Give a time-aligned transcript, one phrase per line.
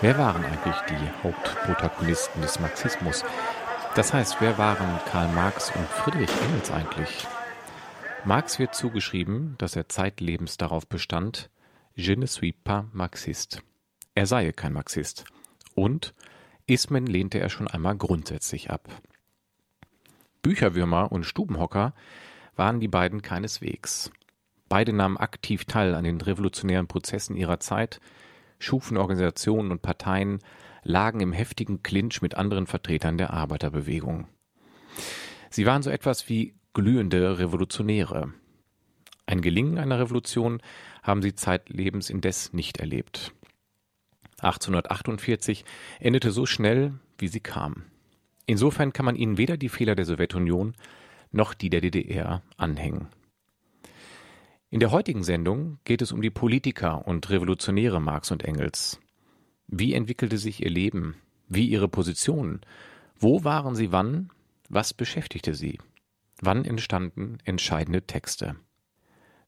[0.00, 3.24] Wer waren eigentlich die Hauptprotagonisten des Marxismus?
[3.96, 7.26] Das heißt, wer waren Karl Marx und Friedrich Engels eigentlich?
[8.24, 11.50] Marx wird zugeschrieben, dass er zeitlebens darauf bestand,
[11.96, 13.58] je ne suis pas marxiste.
[14.14, 15.24] Er sei kein Marxist.
[15.74, 16.14] Und
[16.68, 18.88] Ismen lehnte er schon einmal grundsätzlich ab.
[20.42, 21.92] Bücherwürmer und Stubenhocker
[22.54, 24.12] waren die beiden keineswegs.
[24.68, 27.98] Beide nahmen aktiv teil an den revolutionären Prozessen ihrer Zeit,
[28.58, 30.40] schufen Organisationen und Parteien,
[30.82, 34.26] lagen im heftigen Clinch mit anderen Vertretern der Arbeiterbewegung.
[35.50, 38.32] Sie waren so etwas wie glühende Revolutionäre.
[39.26, 40.62] Ein Gelingen einer Revolution
[41.02, 43.32] haben sie zeitlebens indes nicht erlebt.
[44.40, 45.64] 1848
[46.00, 47.84] endete so schnell, wie sie kam.
[48.46, 50.74] Insofern kann man ihnen weder die Fehler der Sowjetunion
[51.32, 53.08] noch die der DDR anhängen.
[54.70, 59.00] In der heutigen Sendung geht es um die Politiker und Revolutionäre Marx und Engels.
[59.66, 61.16] Wie entwickelte sich ihr Leben?
[61.48, 62.60] Wie ihre Positionen?
[63.18, 64.28] Wo waren sie wann?
[64.68, 65.78] Was beschäftigte sie?
[66.42, 68.56] Wann entstanden entscheidende Texte?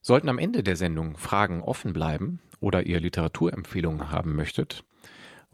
[0.01, 4.83] Sollten am Ende der Sendung Fragen offen bleiben oder ihr Literaturempfehlungen haben möchtet,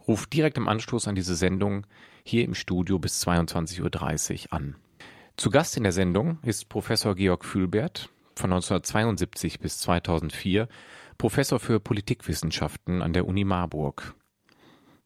[0.08, 1.86] ruft direkt im Anschluss an diese Sendung
[2.24, 4.78] hier im Studio bis 22.30 Uhr an.
[5.36, 10.68] Zu Gast in der Sendung ist Professor Georg Fühlbert, von 1972 bis 2004
[11.18, 14.14] Professor für Politikwissenschaften an der Uni Marburg.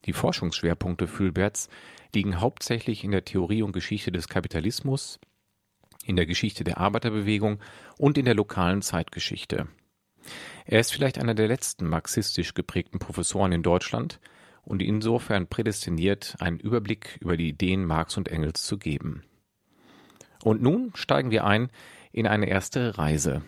[0.05, 1.69] Die Forschungsschwerpunkte Fühlberts
[2.13, 5.19] liegen hauptsächlich in der Theorie und Geschichte des Kapitalismus,
[6.05, 7.59] in der Geschichte der Arbeiterbewegung
[7.97, 9.67] und in der lokalen Zeitgeschichte.
[10.65, 14.19] Er ist vielleicht einer der letzten marxistisch geprägten Professoren in Deutschland
[14.63, 19.23] und insofern prädestiniert, einen Überblick über die Ideen Marx und Engels zu geben.
[20.43, 21.69] Und nun steigen wir ein
[22.11, 23.41] in eine erste Reise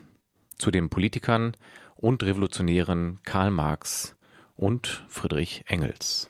[0.58, 1.56] zu den Politikern
[1.96, 4.16] und Revolutionären Karl Marx
[4.56, 6.30] und Friedrich Engels.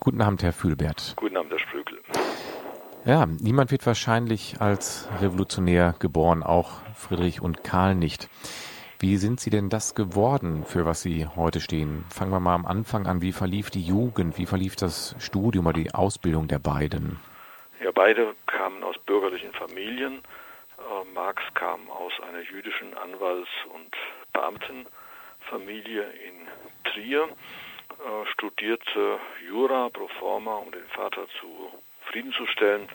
[0.00, 1.14] Guten Abend, Herr Fühlbert.
[1.16, 1.98] Guten Abend, Herr Sprögel.
[3.06, 8.28] Ja, niemand wird wahrscheinlich als Revolutionär geboren, auch Friedrich und Karl nicht.
[9.04, 12.06] Wie sind Sie denn das geworden, für was Sie heute stehen?
[12.08, 13.20] Fangen wir mal am Anfang an.
[13.20, 14.38] Wie verlief die Jugend?
[14.38, 17.20] Wie verlief das Studium oder die Ausbildung der beiden?
[17.82, 20.22] Ja, beide kamen aus bürgerlichen Familien.
[20.78, 23.94] Äh, Marx kam aus einer jüdischen Anwalts- und
[24.32, 26.48] Beamtenfamilie in
[26.90, 31.26] Trier, äh, studierte Jura pro forma, um den Vater
[32.06, 32.88] zufriedenzustellen,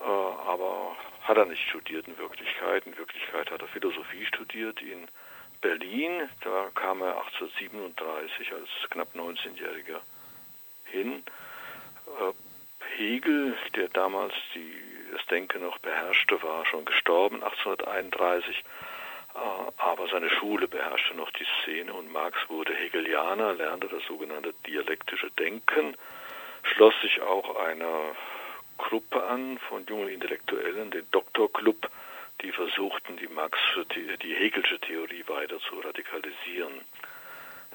[0.00, 2.86] äh, aber hat er nicht studiert in Wirklichkeit.
[2.86, 5.06] In Wirklichkeit hat er Philosophie studiert in
[5.62, 6.28] Berlin.
[6.42, 10.00] Da kam er 1837 als knapp 19-Jähriger
[10.84, 11.24] hin.
[12.06, 12.32] Äh,
[12.96, 14.74] Hegel, der damals die,
[15.12, 19.38] das Denken noch beherrschte, war schon gestorben 1831, äh,
[19.78, 25.30] aber seine Schule beherrschte noch die Szene und Marx wurde Hegelianer, lernte das sogenannte dialektische
[25.30, 25.96] Denken,
[26.64, 28.14] schloss sich auch einer
[28.78, 31.88] Gruppe an von jungen Intellektuellen, den Doktorclub,
[32.42, 33.58] die versuchten, die Marx,
[33.94, 36.80] die Hegelsche Theorie weiter zu radikalisieren.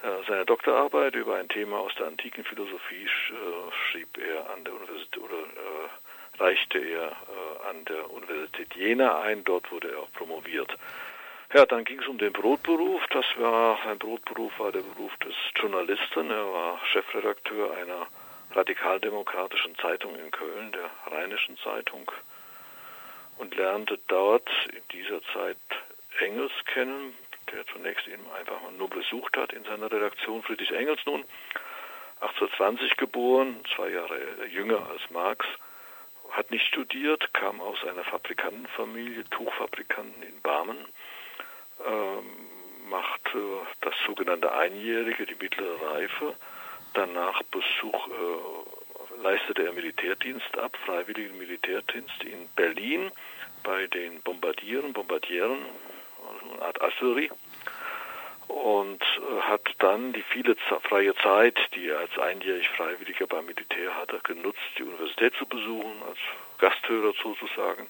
[0.03, 4.73] Äh, seine Doktorarbeit über ein Thema aus der antiken Philosophie äh, schrieb er an der
[4.73, 9.43] Universität oder äh, reichte er äh, an der Universität Jena ein.
[9.43, 10.71] Dort wurde er auch promoviert.
[11.53, 13.01] Ja, dann ging es um den Brotberuf.
[13.09, 16.29] Das war sein Brotberuf war der Beruf des Journalisten.
[16.29, 18.05] Er war Chefredakteur einer
[18.53, 22.11] radikaldemokratischen Zeitung in Köln, der Rheinischen Zeitung
[23.37, 25.57] und lernte dort in dieser Zeit
[26.19, 27.13] Engels kennen,
[27.51, 30.43] der zunächst ihn einfach mal nur besucht hat in seiner Redaktion.
[30.43, 31.23] Friedrich Engels nun,
[32.21, 35.45] 1820 geboren, zwei Jahre jünger als Marx,
[36.31, 40.77] hat nicht studiert, kam aus einer Fabrikantenfamilie, Tuchfabrikanten in Barmen,
[41.85, 42.25] ähm,
[42.89, 46.35] machte das sogenannte Einjährige, die mittlere Reife,
[46.93, 48.86] danach Besuch, äh,
[49.21, 53.11] leistete er Militärdienst ab, freiwilligen Militärdienst in Berlin
[53.63, 55.57] bei den Bombardieren, Bombardieren,
[56.27, 57.29] also eine Art Artillerie.
[58.47, 63.95] und äh, hat dann die viele freie Zeit, die er als einjährig Freiwilliger beim Militär
[63.95, 66.17] hatte, genutzt, die Universität zu besuchen, als
[66.59, 67.87] Gasthörer sozusagen,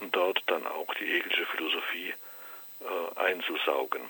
[0.00, 2.14] und dort dann auch die Hegelsche Philosophie
[2.80, 4.02] äh, einzusaugen.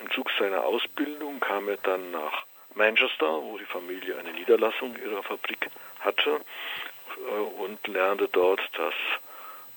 [0.00, 2.44] Im Zug seiner Ausbildung kam er dann nach
[2.76, 5.68] Manchester, wo die Familie eine Niederlassung ihrer Fabrik
[6.00, 6.40] hatte
[7.30, 8.94] äh, und lernte dort das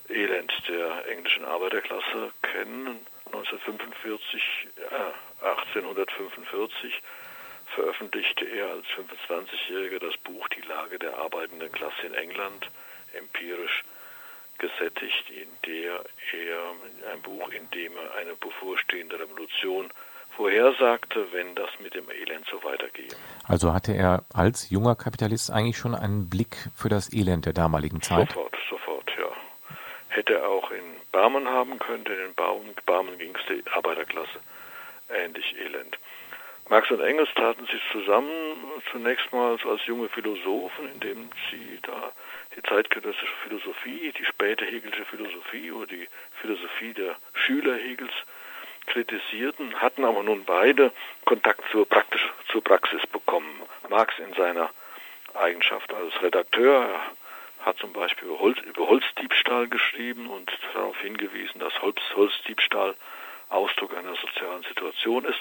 [0.09, 3.05] Elend der englischen Arbeiterklasse kennen.
[3.27, 4.41] 1945,
[4.77, 7.01] äh, 1845
[7.75, 12.67] veröffentlichte er als 25-Jähriger das Buch Die Lage der arbeitenden Klasse in England,
[13.13, 13.83] empirisch
[14.57, 16.03] gesättigt, in der
[16.33, 19.89] er ein Buch, in dem er eine bevorstehende Revolution
[20.39, 23.09] vorhersagte, wenn das mit dem Elend so weitergehe.
[23.45, 28.01] Also hatte er als junger Kapitalist eigentlich schon einen Blick für das Elend der damaligen
[28.01, 28.29] Zeit?
[28.29, 29.27] Sofort, sofort, ja.
[30.07, 32.33] Hätte er auch in Barmen haben können, denn in
[32.85, 34.39] Barmen ging es der Arbeiterklasse
[35.09, 35.97] ähnlich elend.
[36.69, 38.31] Marx und Engels taten sich zusammen,
[38.93, 42.13] zunächst mal als junge Philosophen, indem sie da
[42.55, 46.07] die zeitgenössische Philosophie, die späte Hegelsche Philosophie oder die
[46.41, 48.13] Philosophie der Schüler Hegels
[48.87, 50.91] kritisierten, hatten aber nun beide
[51.25, 53.61] Kontakt zur, praktisch, zur Praxis bekommen.
[53.89, 54.69] Marx in seiner
[55.33, 56.89] Eigenschaft als Redakteur
[57.61, 62.95] hat zum Beispiel über, Holz, über Holzdiebstahl geschrieben und darauf hingewiesen, dass Holz, Holzdiebstahl
[63.49, 65.39] Ausdruck einer sozialen Situation ist.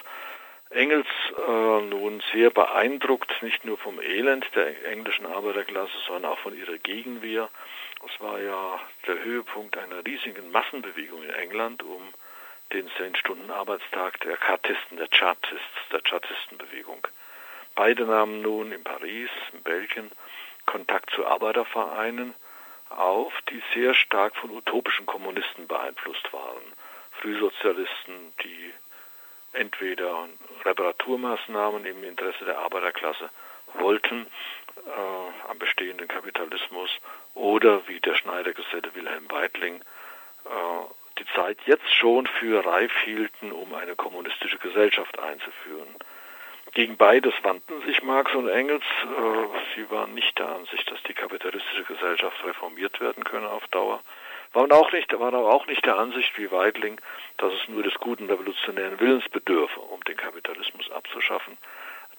[0.71, 1.07] Engels
[1.37, 6.77] äh, nun sehr beeindruckt, nicht nur vom Elend der englischen Arbeiterklasse, sondern auch von ihrer
[6.79, 7.49] Gegenwehr.
[8.07, 12.03] Es war ja der Höhepunkt einer riesigen Massenbewegung in England um
[12.73, 17.07] den Zehn-Stunden-Arbeitstag der Kartisten, der Chartists, der Chartistenbewegung.
[17.75, 20.11] Beide nahmen nun in Paris, in Belgien,
[20.67, 22.35] Kontakt zu Arbeitervereinen
[22.91, 26.63] auf, die sehr stark von utopischen Kommunisten beeinflusst waren.
[27.21, 28.73] Frühsozialisten, die
[29.53, 30.29] entweder
[30.65, 33.31] Reparaturmaßnahmen im Interesse der Arbeiterklasse
[33.75, 34.27] wollten
[34.87, 36.91] äh, am bestehenden Kapitalismus
[37.35, 39.81] oder wie der Schneidergeselle Wilhelm Weitling
[40.45, 45.89] äh, die Zeit jetzt schon für reif hielten, um eine kommunistische Gesellschaft einzuführen.
[46.75, 48.85] Gegen beides wandten sich Marx und Engels.
[49.03, 54.01] Äh, sie waren nicht der Ansicht, dass die kapitalistische Gesellschaft reformiert werden könne auf Dauer.
[54.53, 57.01] Waren auch nicht, waren auch nicht der Ansicht wie Weidling,
[57.37, 61.59] dass es nur des guten revolutionären Willens bedürfe, um den Kapitalismus abzuschaffen.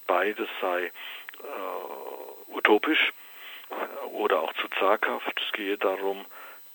[0.08, 3.14] Beides sei äh, utopisch
[4.12, 5.40] oder auch zu zaghaft.
[5.46, 6.26] Es gehe darum,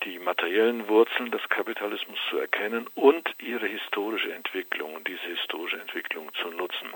[0.05, 6.49] die materiellen Wurzeln des Kapitalismus zu erkennen und ihre historische Entwicklung diese historische Entwicklung zu
[6.51, 6.89] nutzen.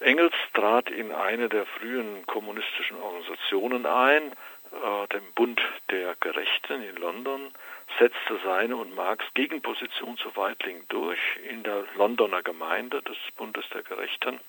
[0.00, 5.60] Engels trat in eine der frühen kommunistischen Organisationen ein, äh, dem Bund
[5.90, 7.52] der Gerechten in London,
[7.98, 13.82] setzte seine und Marx Gegenposition zu Weitling durch in der Londoner Gemeinde des Bundes der
[13.82, 14.40] Gerechten.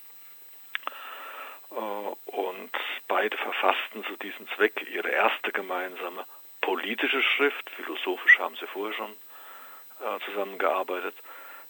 [1.71, 2.71] Äh, und
[3.09, 6.23] beide verfassten zu diesem Zweck ihre erste gemeinsame
[6.61, 11.15] politische Schrift, philosophisch haben sie vorher schon äh, zusammengearbeitet,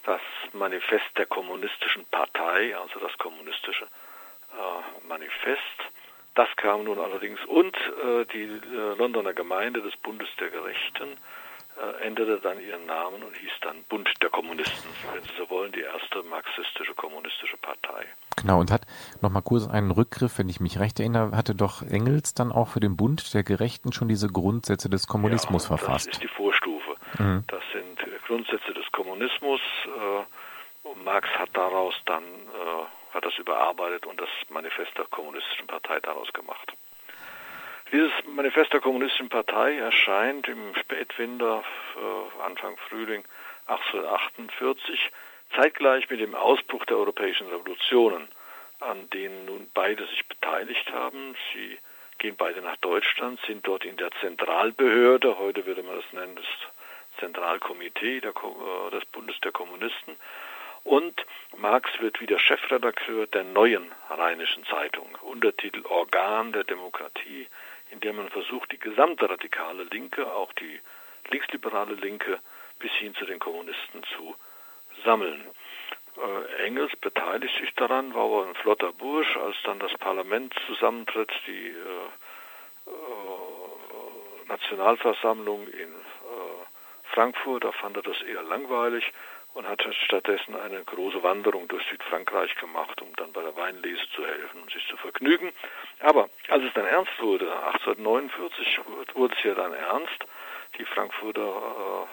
[0.03, 0.21] das
[0.53, 5.61] Manifest der kommunistischen Partei, also das kommunistische äh, Manifest.
[6.33, 11.17] Das kam nun allerdings und äh, die äh, Londoner Gemeinde des Bundes der Gerechten
[11.77, 15.71] äh, änderte dann ihren Namen und hieß dann Bund der Kommunisten, wenn Sie so wollen,
[15.71, 18.05] die erste marxistische kommunistische Partei.
[18.37, 18.81] Genau, und hat
[19.21, 22.79] nochmal kurz einen Rückgriff, wenn ich mich recht erinnere, hatte doch Engels dann auch für
[22.79, 26.07] den Bund der Gerechten schon diese Grundsätze des Kommunismus ja, verfasst.
[26.07, 26.95] Das ist die Vorstufe.
[27.19, 27.43] Mhm.
[27.47, 27.91] Das sind
[28.31, 29.59] Grundsätze des Kommunismus.
[29.85, 35.67] Äh, und Marx hat daraus dann äh, hat das überarbeitet und das Manifest der Kommunistischen
[35.67, 36.71] Partei daraus gemacht.
[37.91, 41.61] Dieses Manifest der Kommunistischen Partei erscheint im Spätwinter,
[41.97, 43.25] äh, Anfang Frühling
[43.67, 45.11] 1848,
[45.53, 48.29] zeitgleich mit dem Ausbruch der europäischen Revolutionen,
[48.79, 51.35] an denen nun beide sich beteiligt haben.
[51.53, 51.77] Sie
[52.17, 57.19] gehen beide nach Deutschland, sind dort in der Zentralbehörde, heute würde man das nennen, das
[57.19, 60.15] Zentralkomitee der, äh, des Bundes der Kommunisten.
[60.85, 61.25] Und
[61.57, 67.47] Marx wird wieder Chefredakteur der neuen Rheinischen Zeitung, Untertitel Organ der Demokratie,
[67.91, 70.79] in der man versucht, die gesamte radikale Linke, auch die
[71.29, 72.39] linksliberale Linke,
[72.79, 74.35] bis hin zu den Kommunisten zu
[75.03, 75.45] sammeln.
[76.17, 81.31] Äh, Engels beteiligt sich daran, war aber ein flotter Bursch, als dann das Parlament zusammentritt,
[81.47, 86.65] die äh, äh, Nationalversammlung in äh,
[87.13, 89.05] Frankfurt, da fand er das eher langweilig
[89.53, 94.25] und hat stattdessen eine große Wanderung durch Südfrankreich gemacht, um dann bei der Weinlese zu
[94.25, 95.51] helfen und sich zu vergnügen.
[95.99, 98.79] Aber als es dann ernst wurde, 1849
[99.13, 100.25] wurde es ja dann ernst,
[100.77, 101.41] die Frankfurter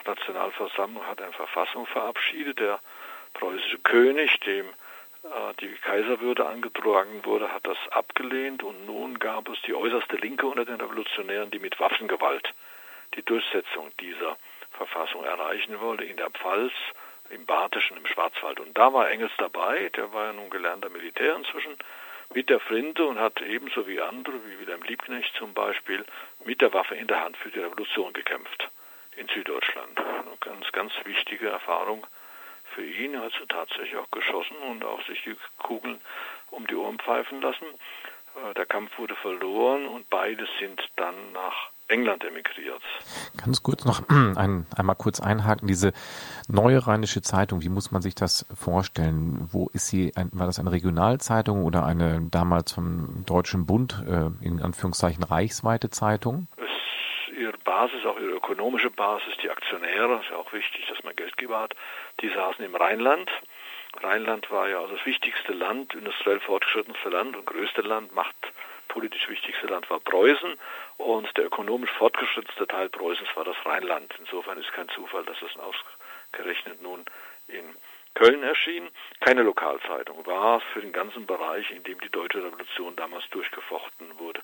[0.04, 2.80] äh, Nationalversammlung hat eine Verfassung verabschiedet, der
[3.35, 8.64] preußische König, dem äh, die Kaiserwürde angetragen wurde, hat das abgelehnt.
[8.64, 12.52] Und nun gab es die äußerste Linke unter den Revolutionären, die mit Waffengewalt
[13.14, 14.37] die Durchsetzung dieser
[14.73, 16.73] Verfassung erreichen wollte in der Pfalz,
[17.30, 18.61] im Badischen, im Schwarzwald.
[18.61, 21.76] Und da war Engels dabei, der war ja nun gelernter Militär inzwischen,
[22.35, 26.04] mit der Flinte und hat ebenso wie andere, wie Wilhelm Liebknecht zum Beispiel,
[26.44, 28.68] mit der Waffe in der Hand für die Revolution gekämpft
[29.16, 29.99] in Süddeutschland.
[29.99, 32.06] Eine ganz, ganz wichtige Erfahrung
[32.75, 33.14] für ihn.
[33.14, 36.00] Er hat so tatsächlich auch geschossen und auch sich die Kugeln
[36.50, 37.66] um die Ohren pfeifen lassen.
[38.37, 42.83] Äh, der Kampf wurde verloren und beide sind dann nach England emigriert.
[43.37, 45.68] Ganz kurz noch ein, einmal kurz einhaken.
[45.68, 45.92] Diese
[46.49, 49.49] neue Rheinische Zeitung, wie muss man sich das vorstellen?
[49.52, 50.12] Wo ist sie?
[50.33, 56.47] War das eine Regionalzeitung oder eine damals vom Deutschen Bund äh, in Anführungszeichen reichsweite Zeitung?
[56.57, 61.16] Es, ihre Basis, auch ihre ökonomische Basis, die Aktionäre, ist ja auch wichtig, dass man
[61.16, 61.75] Geldgeber hat,
[62.21, 63.30] die saßen im Rheinland.
[64.02, 68.37] Rheinland war ja also das wichtigste Land, industriell fortgeschrittenste Land und größte Land, macht
[68.88, 70.54] politisch wichtigste Land war Preußen
[70.97, 74.12] und der ökonomisch fortgeschrittenste Teil Preußens war das Rheinland.
[74.18, 77.04] Insofern ist kein Zufall, dass es ausgerechnet nun
[77.47, 77.64] in
[78.14, 78.88] Köln erschien.
[79.21, 84.40] Keine Lokalzeitung, war für den ganzen Bereich, in dem die deutsche Revolution damals durchgefochten wurde,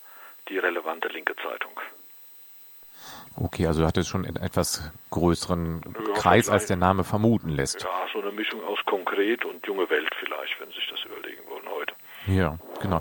[0.48, 1.72] die relevante linke Zeitung.
[3.36, 7.82] Okay, also hat es schon einen etwas größeren ja, Kreis, als der Name vermuten lässt.
[7.82, 11.42] Ja, so eine Mischung aus konkret und junge Welt vielleicht, wenn Sie sich das überlegen
[11.48, 11.63] wollen.
[12.26, 13.00] Ja, genau.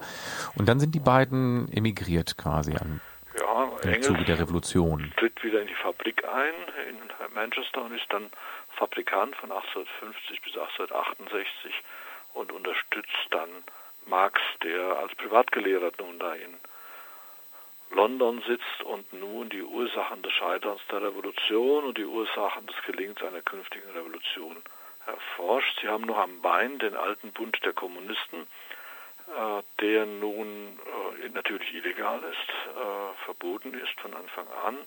[0.56, 3.02] Und dann sind die beiden emigriert quasi an,
[3.40, 5.14] ja, im Engels Zuge der Revolution.
[5.18, 6.54] tritt wieder in die Fabrik ein
[6.90, 6.98] in
[7.34, 8.30] Manchester und ist dann
[8.76, 11.74] Fabrikant von 1850 bis 1868
[12.34, 13.50] und unterstützt dann
[14.06, 16.58] Marx, der als Privatgelehrer nun da in
[17.92, 23.22] London sitzt und nun die Ursachen des Scheiterns der Revolution und die Ursachen des Gelingens
[23.22, 24.58] einer künftigen Revolution
[25.06, 25.80] erforscht.
[25.82, 28.48] Sie haben noch am Bein den alten Bund der Kommunisten,
[29.80, 30.80] der nun
[31.24, 34.78] äh, natürlich illegal ist, äh, verboten ist von Anfang an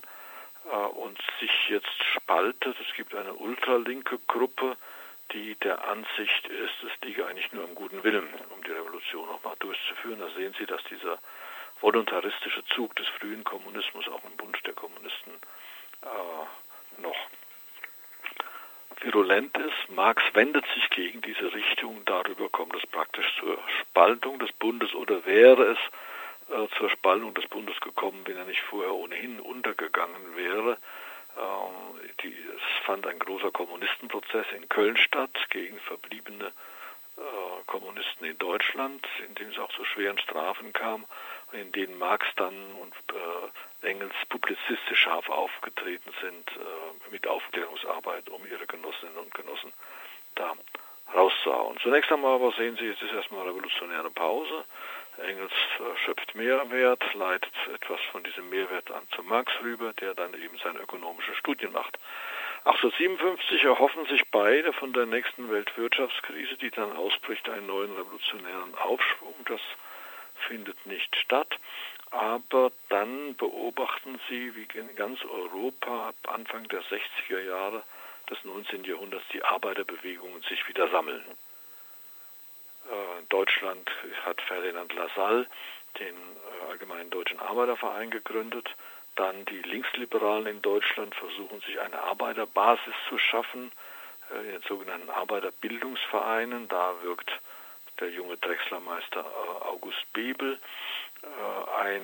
[0.96, 2.76] und sich jetzt spaltet.
[2.80, 4.76] Es gibt eine ultralinke Gruppe,
[5.32, 9.54] die der Ansicht ist, es liege eigentlich nur am guten Willen, um die Revolution nochmal
[9.60, 10.18] durchzuführen.
[10.18, 11.20] Da sehen Sie, dass dieser
[11.80, 15.34] voluntaristische Zug des frühen Kommunismus auch im Bund der Kommunisten
[16.02, 17.16] äh, noch
[19.00, 19.90] virulent ist.
[19.90, 22.02] Marx wendet sich gegen diese Richtung.
[22.04, 25.78] Darüber kommt es praktisch zur Spaltung des Bundes oder wäre es
[26.48, 30.78] äh, zur Spaltung des Bundes gekommen, wenn er nicht vorher ohnehin untergegangen wäre.
[31.36, 37.20] Ähm, die, es fand ein großer Kommunistenprozess in Köln statt gegen verbliebene äh,
[37.66, 41.04] Kommunisten in Deutschland, in dem es auch zu schweren Strafen kam,
[41.52, 48.44] in denen Marx dann und äh, Engels publizistisch scharf aufgetreten sind äh, mit Aufklärungsarbeit, um
[48.46, 49.72] ihre Genossinnen und Genossen
[50.34, 50.52] da
[51.14, 51.78] rauszuhauen.
[51.82, 54.64] Zunächst einmal aber sehen Sie, es ist erstmal revolutionäre Pause.
[55.18, 55.52] Engels
[56.04, 60.80] schöpft Mehrwert, leitet etwas von diesem Mehrwert an zu Marx rüber, der dann eben seine
[60.80, 61.98] ökonomische Studien macht.
[62.64, 69.34] 1857 erhoffen sich beide von der nächsten Weltwirtschaftskrise, die dann ausbricht, einen neuen revolutionären Aufschwung.
[69.46, 69.60] Das
[70.48, 71.58] findet nicht statt.
[72.10, 77.82] Aber dann beobachten sie, wie in ganz Europa ab Anfang der 60er Jahre
[78.30, 78.84] des 19.
[78.84, 81.24] Jahrhunderts die Arbeiterbewegungen sich wieder sammeln.
[82.90, 83.90] Äh, Deutschland
[84.24, 85.46] hat Ferdinand Lassalle
[85.98, 88.68] den äh, Allgemeinen Deutschen Arbeiterverein gegründet.
[89.16, 93.72] Dann die Linksliberalen in Deutschland versuchen sich eine Arbeiterbasis zu schaffen
[94.30, 96.68] äh, in den sogenannten Arbeiterbildungsvereinen.
[96.68, 97.30] Da wirkt
[98.00, 99.24] der junge Drechslermeister
[99.66, 100.58] August Bebel,
[101.80, 102.02] ein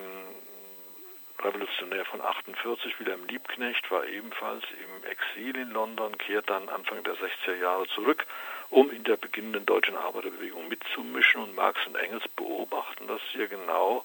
[1.40, 7.14] Revolutionär von 48, Wilhelm Liebknecht, war ebenfalls im Exil in London, kehrt dann Anfang der
[7.14, 8.26] 60er Jahre zurück,
[8.70, 11.42] um in der beginnenden deutschen Arbeiterbewegung mitzumischen.
[11.42, 14.04] Und Marx und Engels beobachten das hier genau,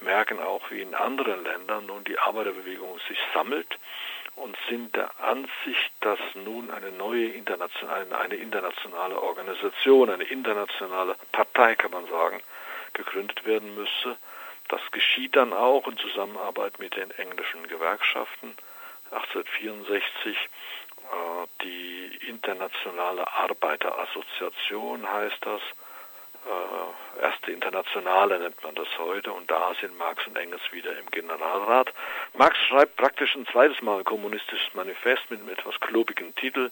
[0.00, 3.78] merken auch, wie in anderen Ländern nun die Arbeiterbewegung sich sammelt
[4.36, 11.74] und sind der Ansicht, dass nun eine neue internationale, eine internationale Organisation, eine internationale Partei,
[11.76, 12.40] kann man sagen,
[12.92, 14.16] gegründet werden müsse
[14.68, 18.56] das geschieht dann auch in Zusammenarbeit mit den englischen Gewerkschaften.
[19.10, 25.60] 1864 äh, die Internationale Arbeiterassoziation heißt das,
[26.46, 31.10] äh, erste Internationale nennt man das heute, und da sind Marx und Engels wieder im
[31.10, 31.92] Generalrat.
[32.36, 36.70] Marx schreibt praktisch ein zweites Mal ein kommunistisches Manifest mit einem etwas klobigen Titel,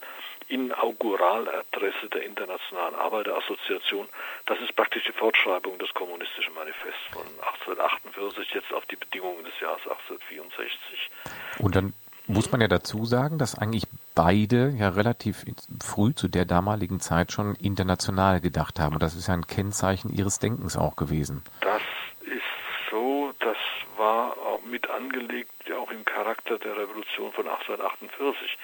[0.48, 4.08] Inauguraladresse der Internationalen Arbeiterassoziation.
[4.46, 9.58] Das ist praktisch die Fortschreibung des kommunistischen Manifests von 1848, jetzt auf die Bedingungen des
[9.60, 11.10] Jahres 1864.
[11.58, 11.94] Und dann
[12.26, 15.44] muss man ja dazu sagen, dass eigentlich beide ja relativ
[15.82, 18.94] früh zu der damaligen Zeit schon international gedacht haben.
[18.94, 21.42] Und das ist ja ein Kennzeichen ihres Denkens auch gewesen.
[21.60, 21.82] Das
[22.20, 23.56] ist so, das
[23.96, 28.58] war auch mit angelegt, auch im Charakter der Revolution von 1848.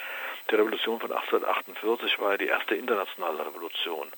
[0.51, 4.09] Die Revolution von 1848 war ja die erste internationale Revolution.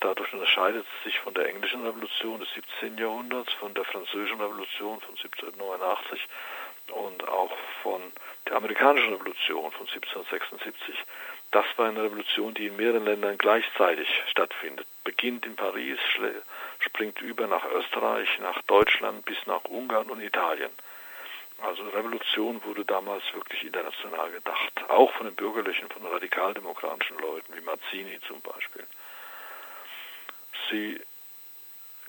[0.00, 2.48] Dadurch unterscheidet es sich von der englischen Revolution des
[2.80, 2.98] 17.
[2.98, 6.20] Jahrhunderts, von der französischen Revolution von 1789
[6.92, 7.52] und auch
[7.82, 8.00] von
[8.48, 10.94] der amerikanischen Revolution von 1776.
[11.50, 14.86] Das war eine Revolution, die in mehreren Ländern gleichzeitig stattfindet.
[15.04, 15.98] Beginnt in Paris,
[16.80, 20.70] springt über nach Österreich, nach Deutschland bis nach Ungarn und Italien.
[21.62, 27.62] Also Revolution wurde damals wirklich international gedacht, auch von den bürgerlichen, von radikaldemokratischen Leuten wie
[27.62, 28.86] Mazzini zum Beispiel.
[30.70, 31.00] Sie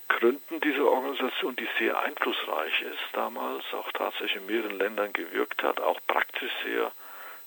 [0.07, 5.79] gründen diese Organisation, die sehr einflussreich ist, damals auch tatsächlich in mehreren Ländern gewirkt hat,
[5.79, 6.91] auch praktisch sehr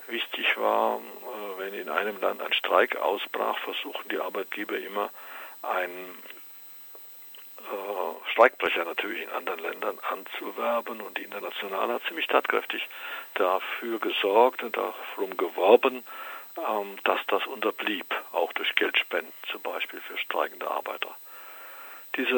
[0.08, 5.10] wichtig war, äh, wenn in einem Land ein Streik ausbrach, versuchten die Arbeitgeber immer
[5.62, 6.18] einen
[7.58, 12.86] äh, Streikbrecher natürlich in anderen Ländern anzuwerben und die Internationale hat ziemlich tatkräftig
[13.34, 16.04] dafür gesorgt und darum geworben,
[16.56, 21.14] ähm, dass das unterblieb, auch durch Geldspenden zum Beispiel für streikende Arbeiter.
[22.16, 22.34] Diese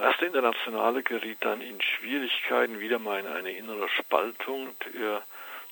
[0.00, 5.20] äh, erste Internationale geriet dann in Schwierigkeiten, wieder mal in eine innere Spaltung äh,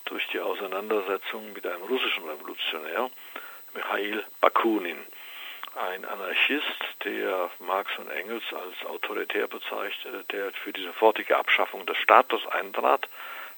[0.05, 3.11] durch die Auseinandersetzung mit einem russischen Revolutionär,
[3.75, 5.05] Michail Bakunin,
[5.75, 6.65] ein Anarchist,
[7.05, 13.09] der Marx und Engels als autoritär bezeichnete, der für die sofortige Abschaffung des Staates eintrat,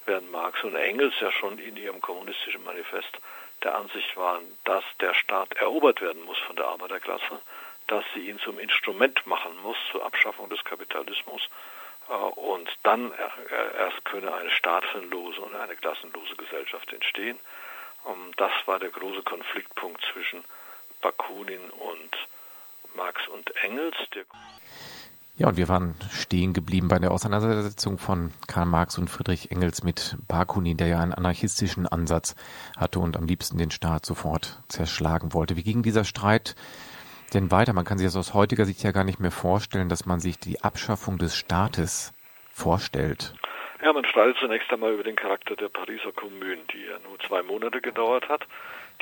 [0.06, 3.18] während Marx und Engels ja schon in ihrem kommunistischen Manifest
[3.62, 7.40] der Ansicht waren, dass der Staat erobert werden muss von der Arbeiterklasse,
[7.88, 11.42] dass sie ihn zum Instrument machen muss zur Abschaffung des Kapitalismus
[12.08, 13.12] äh, und dann
[13.78, 17.38] erst könne eine staatenlose und eine klassenlose Gesellschaft entstehen.
[18.06, 20.44] Ähm, das war der große Konfliktpunkt zwischen
[21.00, 22.16] Bakunin und
[22.94, 23.96] Marx und Engels.
[25.36, 29.84] Ja, und wir waren stehen geblieben bei der Auseinandersetzung von Karl Marx und Friedrich Engels
[29.84, 32.34] mit Bakunin, der ja einen anarchistischen Ansatz
[32.76, 35.54] hatte und am liebsten den Staat sofort zerschlagen wollte.
[35.56, 36.56] Wie ging dieser Streit
[37.34, 37.72] denn weiter?
[37.72, 40.38] Man kann sich das aus heutiger Sicht ja gar nicht mehr vorstellen, dass man sich
[40.38, 42.12] die Abschaffung des Staates
[42.52, 43.34] vorstellt.
[43.82, 47.42] Ja, man streitet zunächst einmal über den Charakter der Pariser Kommune, die ja nur zwei
[47.42, 48.44] Monate gedauert hat,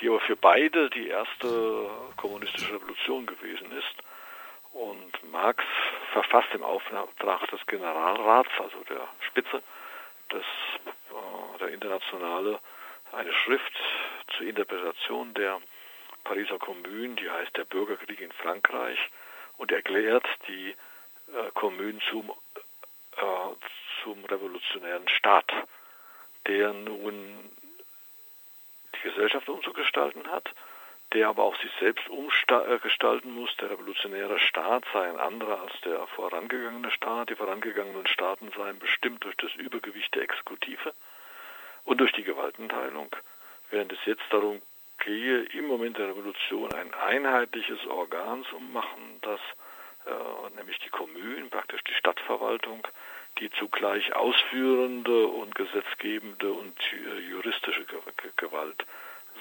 [0.00, 3.94] die aber für beide die erste kommunistische Revolution gewesen ist.
[4.72, 5.64] Und Marx
[6.12, 9.62] verfasst im Auftrag des Generalrats, also der Spitze
[10.30, 10.44] des,
[10.84, 12.58] äh, der Internationale,
[13.12, 13.72] eine Schrift
[14.36, 15.60] zur Interpretation der
[16.28, 18.98] Pariser Kommune, die heißt Der Bürgerkrieg in Frankreich,
[19.56, 23.22] und erklärt die äh, Kommune zum, äh,
[24.02, 25.50] zum revolutionären Staat,
[26.46, 27.50] der nun
[28.94, 30.52] die Gesellschaft umzugestalten hat
[31.12, 33.54] der aber auch sich selbst umgestalten muss.
[33.58, 37.30] Der revolutionäre Staat sei ein anderer als der vorangegangene Staat.
[37.30, 40.92] Die vorangegangenen Staaten seien bestimmt durch das Übergewicht der Exekutive
[41.84, 43.14] und durch die Gewaltenteilung,
[43.70, 44.60] während es jetzt darum
[44.98, 49.40] gehe, im Moment der Revolution ein einheitliches Organ zu machen, das
[50.06, 52.86] äh, nämlich die Kommunen, praktisch die Stadtverwaltung,
[53.38, 57.84] die zugleich ausführende und gesetzgebende und äh, juristische
[58.36, 58.86] Gewalt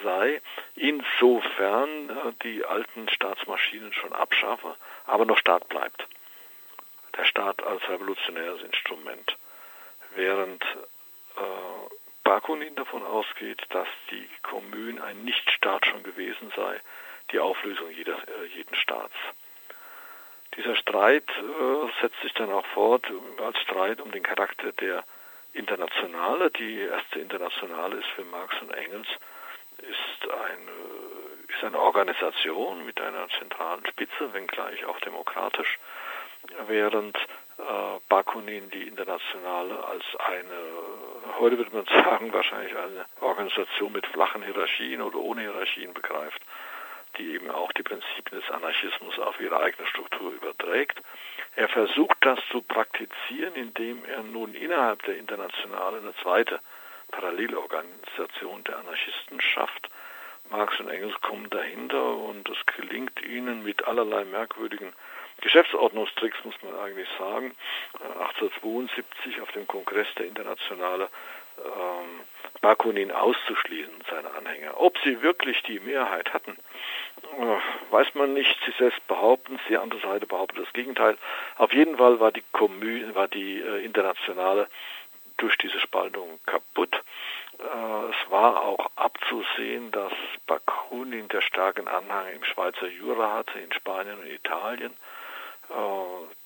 [0.04, 0.42] sei,
[0.76, 6.06] insofern äh, die alten Staatsmaschinen schon abschaffe, aber noch Staat bleibt.
[7.18, 9.38] Der Staat als revolutionäres Instrument.
[10.16, 16.82] Während äh, Bakunin davon ausgeht, dass die Kommune ein Nichtstaat schon gewesen sei,
[17.32, 19.14] die Auflösung jeder, äh, jeden Staats.
[20.58, 23.06] Dieser Streit äh, setzt sich dann auch fort
[23.42, 25.04] als Streit um den Charakter der
[25.54, 26.50] Internationale.
[26.52, 29.08] Die erste Internationale ist für Marx und Engels
[29.78, 35.78] ist eine, ist eine Organisation mit einer zentralen Spitze, wenngleich auch demokratisch,
[36.68, 37.18] während
[37.58, 44.44] äh, Bakunin die Internationale als eine, heute würde man sagen, wahrscheinlich eine Organisation mit flachen
[44.44, 46.42] Hierarchien oder ohne Hierarchien begreift,
[47.18, 51.00] die eben auch die Prinzipien des Anarchismus auf ihre eigene Struktur überträgt.
[51.56, 56.60] Er versucht das zu praktizieren, indem er nun innerhalb der Internationale eine zweite
[57.12, 59.90] Parallelorganisation der Anarchisten schafft.
[60.50, 64.94] Marx und Engels kommen dahinter und es gelingt ihnen mit allerlei merkwürdigen
[65.42, 67.56] Geschäftsordnungstricks, muss man eigentlich sagen,
[68.20, 71.10] 1872 auf dem Kongress der Internationale
[71.58, 72.22] ähm,
[72.62, 74.80] Bakunin auszuschließen, seine Anhänger.
[74.80, 76.58] Ob sie wirklich die Mehrheit hatten,
[77.38, 78.58] äh, weiß man nicht.
[78.66, 81.18] Sie selbst behaupten die andere Seite behauptet das Gegenteil.
[81.58, 84.68] Auf jeden Fall war die, Kommune, war die äh, Internationale
[85.38, 86.96] durch diese Spaltung kaputt.
[87.60, 90.14] Äh, es war auch abzusehen, dass
[90.48, 95.25] Bakunin der starken Anhang im Schweizer Jura hatte, in Spanien und Italien, äh,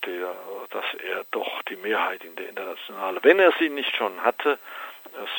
[0.06, 0.36] der,
[0.70, 4.60] dass er doch die Mehrheit in der Internationale, wenn er sie nicht schon hatte,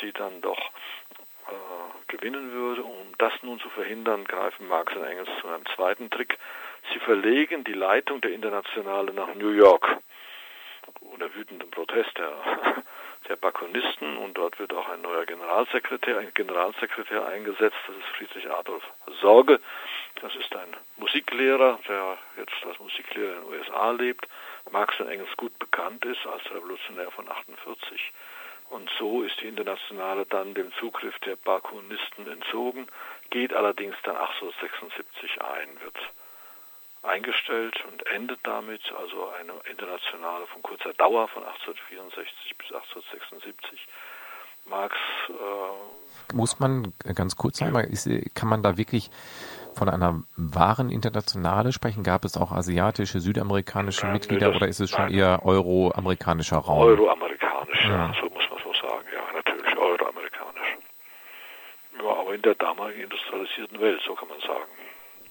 [0.01, 2.83] sie dann doch äh, gewinnen würde.
[2.83, 6.37] Um das nun zu verhindern, greifen Marx und Engels zu einem zweiten Trick.
[6.93, 9.87] Sie verlegen die Leitung der Internationale nach New York
[10.99, 12.33] unter wütendem Protest der,
[13.29, 18.49] der Bakonisten und dort wird auch ein neuer Generalsekretär, ein Generalsekretär eingesetzt, das ist Friedrich
[18.49, 18.83] Adolf
[19.21, 19.59] Sorge.
[20.15, 24.27] Das ist ein Musiklehrer, der jetzt als Musiklehrer in den USA lebt,
[24.71, 28.11] Marx und Engels gut bekannt ist als Revolutionär von 48.
[28.69, 32.87] Und so ist die Internationale dann dem Zugriff der Bakunisten entzogen,
[33.29, 35.97] geht allerdings dann 1876 ein, wird
[37.03, 43.87] eingestellt und endet damit also eine internationale von kurzer Dauer von 1864 bis 1876.
[44.69, 44.95] Marx.
[45.29, 49.09] Äh, Muss man ganz kurz sagen, ist, kann man da wirklich
[49.73, 52.03] von einer wahren Internationale sprechen?
[52.03, 55.13] Gab es auch asiatische, südamerikanische ja, Mitglieder nee, oder ist es schon nein.
[55.13, 56.79] eher euroamerikanischer Raum?
[56.79, 58.07] Euroamerikanisch, ja.
[58.07, 58.13] ja.
[58.19, 60.77] so muss man so sagen, ja, natürlich euroamerikanisch.
[61.97, 64.71] Ja, aber in der damaligen industrialisierten Welt, so kann man sagen.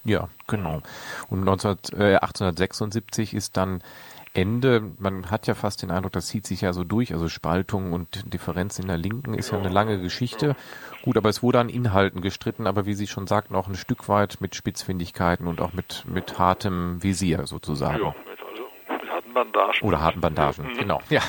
[0.03, 0.81] Ja, genau.
[1.29, 3.83] Und 19, äh, 1876 ist dann
[4.33, 7.91] Ende, man hat ja fast den Eindruck, das zieht sich ja so durch, also Spaltung
[7.91, 10.55] und Differenz in der Linken ist ja, eine lange Geschichte.
[11.01, 14.07] Gut, aber es wurde an Inhalten gestritten, aber wie Sie schon sagten, auch ein Stück
[14.07, 18.01] weit mit Spitzfindigkeiten und auch mit, mit hartem Visier sozusagen.
[18.01, 18.63] Ja, mit, also,
[19.01, 19.81] mit harten Bandagen.
[19.81, 20.77] Oder harten Bandagen, mhm.
[20.77, 21.01] genau.
[21.09, 21.21] Ja.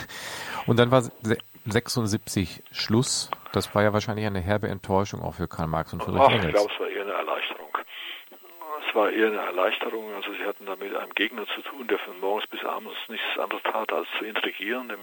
[0.67, 1.03] Und dann war
[1.65, 3.33] 76 Schluss.
[3.53, 6.45] Das war ja wahrscheinlich eine herbe Enttäuschung auch für Karl Marx und Friedrich Engels.
[6.45, 7.73] Ich glaube, es war eher eine Erleichterung
[8.95, 10.15] war eher eine Erleichterung.
[10.15, 13.39] Also sie hatten da mit einem Gegner zu tun, der von morgens bis abends nichts
[13.39, 15.01] anderes tat, als zu intrigieren, dem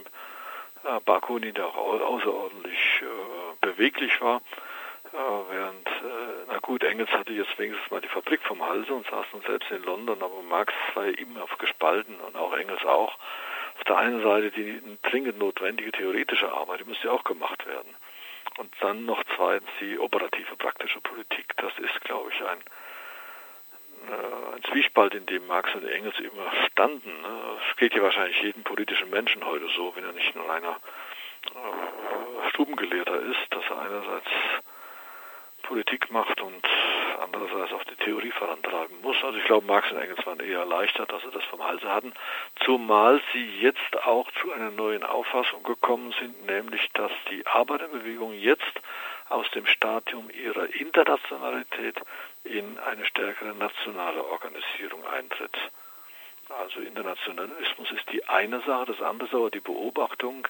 [0.83, 4.41] äh, Bakunin, der auch außerordentlich äh, beweglich war.
[5.11, 5.17] Äh,
[5.51, 9.25] während, äh, na gut, Engels hatte jetzt wenigstens mal die Fabrik vom Halse und saß
[9.33, 13.17] nun selbst in London, aber Marx war ja immer auf gespalten und auch Engels auch.
[13.77, 17.95] Auf der einen Seite die dringend notwendige theoretische Arbeit, die musste ja auch gemacht werden.
[18.57, 21.55] Und dann noch zweitens die operative praktische Politik.
[21.57, 22.59] Das ist, glaube ich, ein
[24.13, 27.09] ein Zwiespalt, in dem Marx und Engels immer standen.
[27.21, 27.57] Ne?
[27.69, 30.77] Es geht ja wahrscheinlich jedem politischen Menschen heute so, wenn er nicht nur einer
[31.45, 34.29] äh, Stubengelehrter ist, dass er einerseits
[35.63, 36.65] Politik macht und
[37.21, 39.17] andererseits auch die Theorie vorantreiben muss.
[39.23, 42.13] Also ich glaube, Marx und Engels waren eher erleichtert, dass sie das vom Halse hatten,
[42.65, 48.81] zumal sie jetzt auch zu einer neuen Auffassung gekommen sind, nämlich dass die Arbeiterbewegung jetzt
[49.29, 51.95] aus dem Stadium ihrer Internationalität
[52.43, 55.55] in eine stärkere nationale Organisierung eintritt.
[56.49, 60.47] Also Internationalismus ist die eine Sache, das andere ist aber die Beobachtung,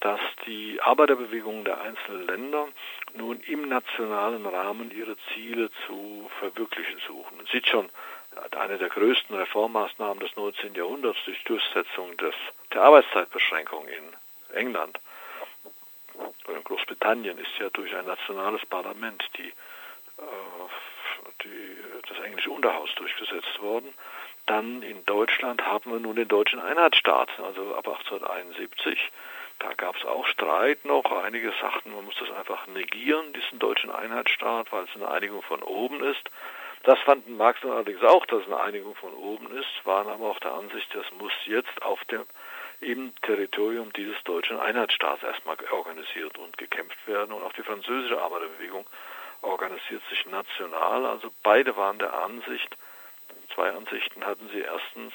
[0.00, 2.68] dass die Arbeiterbewegungen der einzelnen Länder
[3.14, 7.36] nun im nationalen Rahmen ihre Ziele zu verwirklichen suchen.
[7.38, 7.88] Man sieht schon,
[8.56, 10.74] eine der größten Reformmaßnahmen des 19.
[10.74, 12.34] Jahrhunderts, die Durchsetzung des,
[12.72, 15.00] der Arbeitszeitbeschränkung in England
[16.64, 20.22] Großbritannien, ist ja durch ein nationales Parlament, die, äh,
[21.44, 21.76] die,
[22.08, 23.92] das englische Unterhaus durchgesetzt worden.
[24.46, 28.98] Dann in Deutschland haben wir nun den deutschen Einheitsstaat, also ab 1871
[29.58, 31.10] da gab es auch Streit noch.
[31.10, 35.62] Einige sagten, man muss das einfach negieren, diesen deutschen Einheitsstaat, weil es eine Einigung von
[35.62, 36.30] oben ist.
[36.84, 40.38] Das fanden Marx allerdings auch, dass es eine Einigung von oben ist, waren aber auch
[40.38, 42.22] der Ansicht, das muss jetzt auf dem
[42.80, 47.32] im Territorium dieses deutschen Einheitsstaats erstmal organisiert und gekämpft werden.
[47.32, 48.86] Und auch die französische Arbeiterbewegung
[49.42, 51.06] organisiert sich national.
[51.06, 52.76] Also beide waren der Ansicht,
[53.54, 54.60] zwei Ansichten hatten sie.
[54.60, 55.12] Erstens,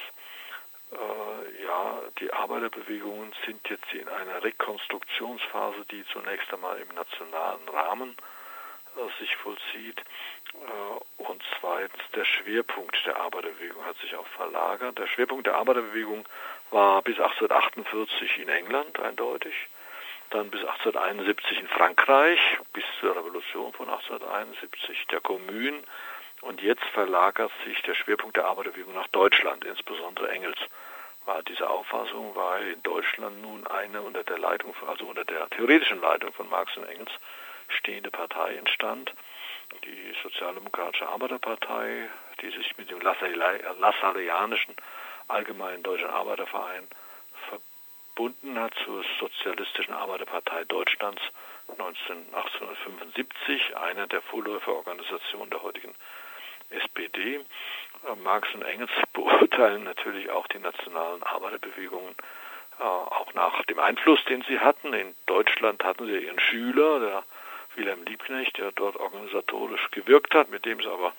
[0.92, 8.16] äh, ja, die Arbeiterbewegungen sind jetzt in einer Rekonstruktionsphase, die zunächst einmal im nationalen Rahmen
[8.96, 10.00] äh, sich vollzieht.
[10.54, 14.98] Äh, und zweitens, der Schwerpunkt der Arbeiterbewegung hat sich auch verlagert.
[15.00, 16.26] Der Schwerpunkt der Arbeiterbewegung
[16.74, 19.54] war bis 1848 in England eindeutig,
[20.32, 22.40] dann bis 1871 in Frankreich,
[22.74, 25.82] bis zur Revolution von 1871 der Kommune.
[26.42, 30.58] Und jetzt verlagert sich der Schwerpunkt der Arbeiterbewegung nach Deutschland, insbesondere Engels.
[31.26, 36.02] War diese Auffassung, weil in Deutschland nun eine unter der Leitung, also unter der theoretischen
[36.02, 37.12] Leitung von Marx und Engels
[37.70, 39.14] stehende Partei entstand,
[39.86, 42.10] die Sozialdemokratische Arbeiterpartei,
[42.42, 44.76] die sich mit dem Lassarianischen
[45.28, 46.88] Allgemeinen Deutschen Arbeiterverein
[47.50, 51.22] verbunden hat zur Sozialistischen Arbeiterpartei Deutschlands
[51.70, 55.96] 1875, einer der Vorläuferorganisationen der heutigen
[56.70, 57.44] SPD.
[58.24, 62.16] Marx und Engels beurteilen natürlich auch die nationalen Arbeiterbewegungen
[62.80, 64.94] äh, auch nach dem Einfluss, den sie hatten.
[64.94, 67.24] In Deutschland hatten sie ihren Schüler, der
[67.76, 71.14] Wilhelm Liebknecht, der dort organisatorisch gewirkt hat, mit dem sie aber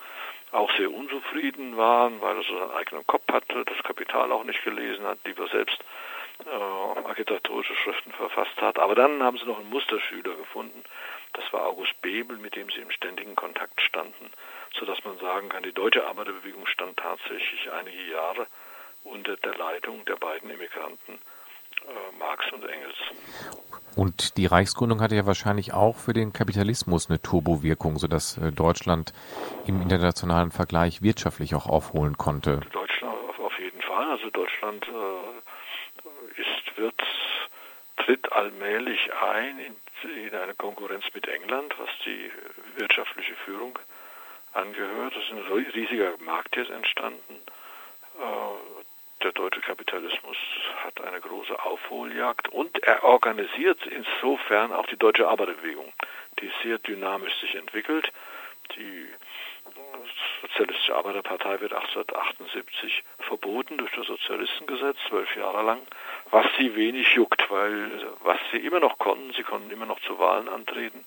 [0.54, 4.62] auch sehr unzufrieden waren, weil er so seinen eigenen Kopf hatte, das Kapital auch nicht
[4.64, 5.78] gelesen hat, lieber selbst
[6.46, 8.78] äh, agitatorische Schriften verfasst hat.
[8.78, 10.82] Aber dann haben sie noch einen Musterschüler gefunden.
[11.32, 14.30] Das war August Bebel, mit dem sie im ständigen Kontakt standen,
[14.78, 18.46] sodass man sagen kann, die deutsche Arbeiterbewegung stand tatsächlich einige Jahre
[19.04, 21.18] unter der Leitung der beiden Immigranten
[21.88, 22.94] äh, Marx und Engels.
[23.96, 29.12] Und die Reichsgründung hatte ja wahrscheinlich auch für den Kapitalismus eine Turbowirkung, sodass äh, Deutschland
[29.66, 32.60] im internationalen Vergleich wirtschaftlich auch aufholen konnte.
[32.72, 34.10] Deutschland auf jeden Fall.
[34.10, 37.00] Also Deutschland äh, ist, wird,
[37.98, 39.76] tritt allmählich ein in,
[40.26, 42.30] in eine Konkurrenz mit England, was die
[42.76, 43.78] wirtschaftliche Führung
[44.54, 45.14] angehört.
[45.16, 47.34] Es ist ein riesiger Markt jetzt entstanden.
[48.18, 48.73] Äh,
[49.24, 50.36] der deutsche Kapitalismus
[50.84, 55.92] hat eine große Aufholjagd und er organisiert insofern auch die deutsche Arbeiterbewegung,
[56.40, 58.12] die sehr dynamisch sich entwickelt.
[58.76, 59.08] Die
[60.42, 65.80] Sozialistische Arbeiterpartei wird 1878 verboten durch das Sozialistengesetz, zwölf Jahre lang,
[66.30, 67.90] was sie wenig juckt, weil
[68.22, 71.04] was sie immer noch konnten, sie konnten immer noch zu Wahlen antreten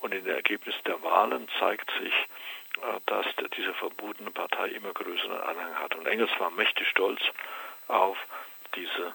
[0.00, 2.12] und in den Ergebnissen der Wahlen zeigt sich,
[3.06, 5.94] dass diese verbotene Partei immer größeren Anhang hat.
[5.94, 7.20] Und Engels war mächtig stolz
[7.88, 8.18] auf
[8.74, 9.14] diese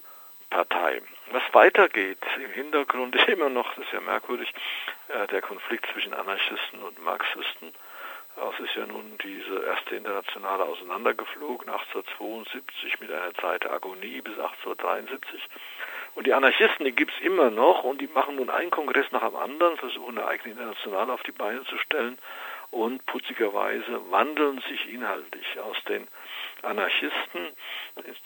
[0.50, 1.02] Partei.
[1.32, 4.54] Was weitergeht im Hintergrund ist immer noch, das ist ja merkwürdig,
[5.08, 7.74] äh, der Konflikt zwischen Anarchisten und Marxisten.
[8.38, 14.34] Es ist ja nun diese erste Internationale auseinandergeflogen, 1872 mit einer Zeit der Agonie bis
[14.40, 15.42] 1873.
[16.16, 19.28] Und die Anarchisten, die gibt es immer noch und die machen nun einen Kongress nach
[19.28, 22.18] dem anderen, versuchen eine eigene Internationale auf die Beine zu stellen
[22.72, 26.08] und putzigerweise wandeln sich inhaltlich aus den
[26.64, 27.52] Anarchisten,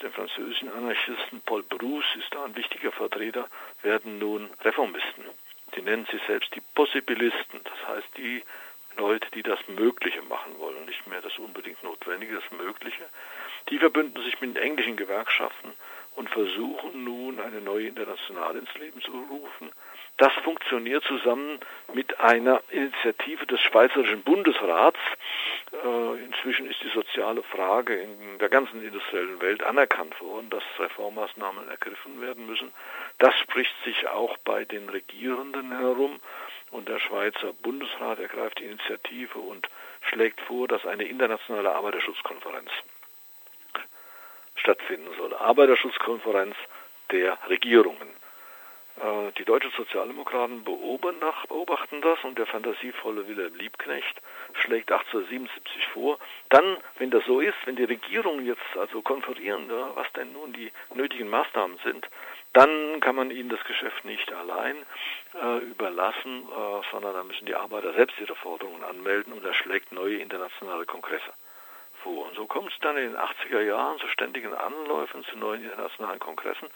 [0.02, 3.48] den französischen Anarchisten, Paul Bruce ist da ein wichtiger Vertreter,
[3.82, 5.24] werden nun Reformisten.
[5.74, 8.42] Die nennen sich selbst die Possibilisten, das heißt die
[8.96, 13.04] Leute, die das Mögliche machen wollen, nicht mehr das unbedingt Notwendige, das Mögliche.
[13.68, 15.74] Die verbünden sich mit den englischen Gewerkschaften
[16.16, 19.70] und versuchen nun eine neue Internationale ins Leben zu rufen.
[20.16, 21.60] Das funktioniert zusammen
[21.92, 24.98] mit einer Initiative des Schweizerischen Bundesrats.
[25.72, 31.68] Äh, inzwischen ist die soziale Frage in der ganzen industriellen Welt anerkannt worden, dass Reformmaßnahmen
[31.68, 32.72] ergriffen werden müssen.
[33.18, 36.18] Das spricht sich auch bei den Regierenden herum.
[36.70, 39.68] Und der Schweizer Bundesrat ergreift die Initiative und
[40.00, 42.70] schlägt vor, dass eine internationale Arbeiterschutzkonferenz
[44.56, 45.34] stattfinden soll.
[45.34, 46.56] Arbeiterschutzkonferenz
[47.10, 48.08] der Regierungen.
[48.96, 54.20] Äh, die deutschen Sozialdemokraten beobachten das und der fantasievolle Wilhelm Liebknecht
[54.54, 60.10] schlägt 1877 vor, dann, wenn das so ist, wenn die Regierungen jetzt also konferieren, was
[60.12, 62.08] denn nun die nötigen Maßnahmen sind,
[62.54, 64.76] dann kann man ihnen das Geschäft nicht allein
[65.42, 69.92] äh, überlassen, äh, sondern dann müssen die Arbeiter selbst ihre Forderungen anmelden und er schlägt
[69.92, 71.32] neue internationale Kongresse
[72.06, 72.28] vor.
[72.28, 76.20] Und so kommt es dann in den 80er Jahren zu ständigen Anläufen zu neuen internationalen
[76.20, 76.68] Kongressen.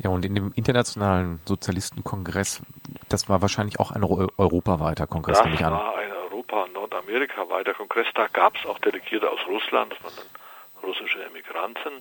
[0.00, 2.62] Ja, und in dem internationalen Sozialistenkongress,
[3.08, 5.72] das war wahrscheinlich auch ein europaweiter Kongress, nehme ich an.
[5.72, 8.06] Das war ein Europa- Nordamerika-weiter Kongress.
[8.14, 11.96] Da gab es auch Delegierte aus Russland, das waren dann russische Emigranten.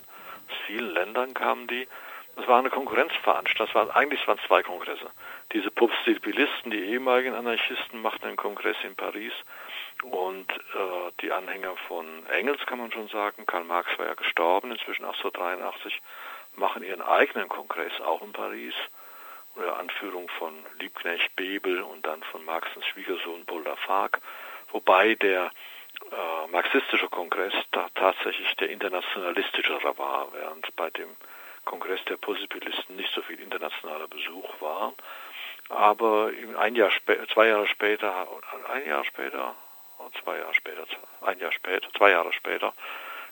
[0.49, 1.87] Aus vielen Ländern kamen die.
[2.35, 3.65] Das war eine Konkurrenzveranstaltung.
[3.65, 5.09] Das waren, eigentlich waren zwei Kongresse.
[5.53, 9.33] Diese Popstibilisten, die ehemaligen Anarchisten, machten einen Kongress in Paris.
[10.03, 14.71] Und äh, die Anhänger von Engels, kann man schon sagen, Karl Marx war ja gestorben,
[14.71, 15.99] inzwischen 1883,
[16.55, 18.75] machen ihren eigenen Kongress auch in Paris
[19.65, 24.19] Anführung von Liebknecht Bebel und dann von Marxens Schwiegersohn Paul Lafargue,
[24.71, 25.51] wobei der
[26.11, 31.09] äh, marxistische Kongress da tatsächlich der internationalistischere war, während bei dem
[31.65, 34.93] Kongress der Possibilisten nicht so viel internationaler Besuch war.
[35.69, 38.27] Aber ein Jahr später, zwei Jahre später,
[38.71, 39.55] ein Jahr später,
[40.23, 40.85] zwei Jahre später,
[41.21, 42.73] ein Jahr später, zwei Jahre später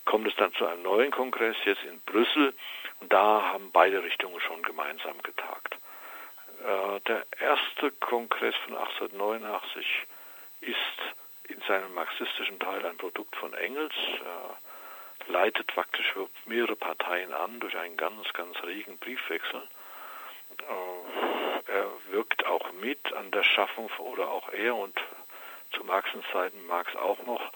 [0.03, 2.53] kommt es dann zu einem neuen Kongress, jetzt in Brüssel,
[3.01, 5.77] und da haben beide Richtungen schon gemeinsam getagt.
[6.65, 9.85] Äh, der erste Kongress von 1889
[10.61, 10.77] ist
[11.47, 17.77] in seinem marxistischen Teil ein Produkt von Engels, äh, leitet faktisch mehrere Parteien an durch
[17.77, 19.61] einen ganz, ganz regen Briefwechsel.
[20.57, 24.99] Äh, er wirkt auch mit an der Schaffung, oder auch er und
[25.71, 27.51] zu Marxens Zeiten Marx auch noch,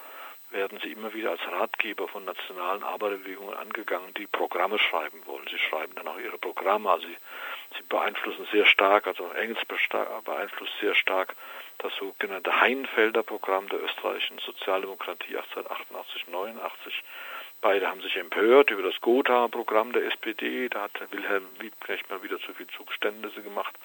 [0.51, 5.47] werden sie immer wieder als Ratgeber von nationalen Arbeiterbewegungen angegangen, die Programme schreiben wollen.
[5.49, 7.17] Sie schreiben dann auch ihre Programme, also sie,
[7.77, 9.59] sie beeinflussen sehr stark, also Engels
[10.25, 11.35] beeinflusst sehr stark
[11.79, 17.03] das sogenannte Heinfelder Programm der österreichischen Sozialdemokratie 1888, 89.
[17.61, 20.69] Beide haben sich empört über das Gotha-Programm der SPD.
[20.69, 23.75] Da hat Wilhelm Liebknecht mal wieder zu viel Zugeständnisse gemacht.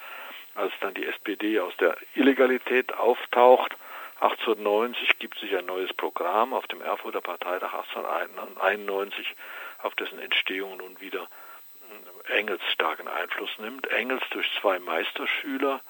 [0.54, 3.74] Als dann die SPD aus der Illegalität auftaucht,
[4.20, 9.34] 1890 gibt sich ein neues Programm auf dem Erfurter Parteitag 1891,
[9.82, 11.28] auf dessen Entstehung nun wieder
[12.28, 13.86] Engels starken Einfluss nimmt.
[13.88, 15.80] Engels durch zwei Meisterschüler,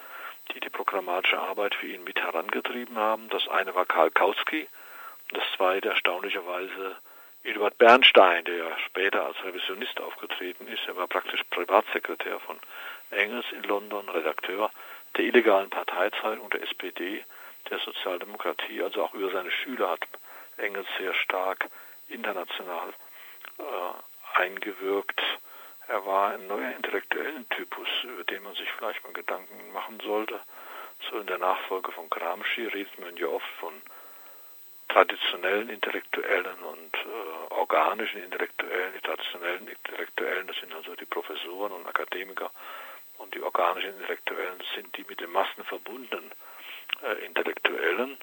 [0.52, 3.28] die die programmatische Arbeit für ihn mit herangetrieben haben.
[3.30, 4.68] Das eine war Karl Kautsky
[5.30, 6.96] und das zweite erstaunlicherweise
[7.44, 10.82] Eduard Bernstein, der ja später als Revisionist aufgetreten ist.
[10.86, 12.58] Er war praktisch Privatsekretär von
[13.10, 14.70] Engels in London, Redakteur
[15.16, 17.24] der illegalen Parteizeitung der SPD,
[17.70, 20.00] der Sozialdemokratie, also auch über seine Schüler hat
[20.56, 21.68] Engels sehr stark
[22.08, 22.90] international
[23.58, 25.20] äh, eingewirkt.
[25.88, 30.40] Er war ein neuer intellektuellen Typus, über den man sich vielleicht mal Gedanken machen sollte.
[31.10, 33.74] So in der Nachfolge von Gramsci redet man ja oft von
[34.88, 38.94] traditionellen Intellektuellen und äh, organischen Intellektuellen.
[38.94, 42.50] Die traditionellen Intellektuellen, das sind also die Professoren und Akademiker.
[43.18, 46.30] Und die organischen Intellektuellen sind die mit den Massen verbundenen
[47.02, 48.16] äh, Intellektuellen.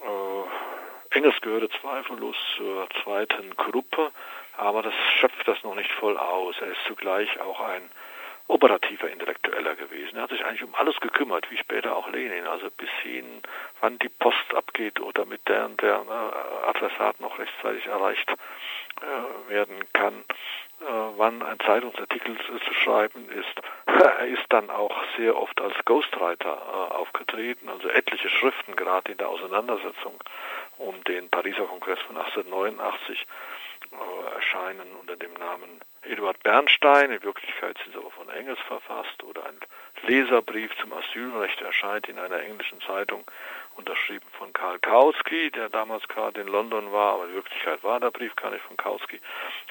[0.00, 4.12] Äh, Engels gehörte zweifellos zur zweiten Gruppe,
[4.60, 6.54] aber das schöpft das noch nicht voll aus.
[6.60, 7.90] Er ist zugleich auch ein
[8.46, 10.16] operativer Intellektueller gewesen.
[10.16, 13.42] Er hat sich eigentlich um alles gekümmert, wie später auch Lenin, also bis hin,
[13.80, 19.76] wann die Post abgeht oder mit der der äh, Adressat noch rechtzeitig erreicht äh, werden
[19.92, 20.24] kann,
[20.80, 20.84] äh,
[21.16, 23.62] wann ein Zeitungsartikel zu schreiben ist.
[23.86, 26.50] er ist dann auch sehr oft als Ghostwriter
[26.90, 30.18] äh, aufgetreten, also etliche Schriften gerade in der Auseinandersetzung
[30.76, 33.26] um den Pariser Kongress von 1889 äh,
[34.34, 37.10] erscheinen unter dem Namen Eduard Bernstein.
[37.10, 39.58] In Wirklichkeit sind sie aber von Engels verfasst oder ein
[40.02, 43.24] Leserbrief zum Asylrecht erscheint in einer englischen Zeitung,
[43.76, 48.10] unterschrieben von Karl Kautsky, der damals gerade in London war, aber in Wirklichkeit war der
[48.10, 49.20] Brief gar nicht von Kautsky.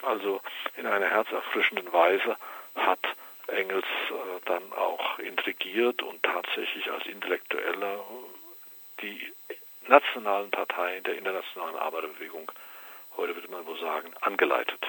[0.04, 0.42] Also
[0.78, 2.38] in einer herzerfrischenden Weise
[2.76, 3.00] hat
[3.48, 8.00] Engels äh, dann auch intrigiert und tatsächlich als Intellektueller
[9.02, 9.34] die
[9.88, 12.52] nationalen Parteien der internationalen Arbeiterbewegung
[13.20, 14.80] heute würde man wohl sagen, angeleitet.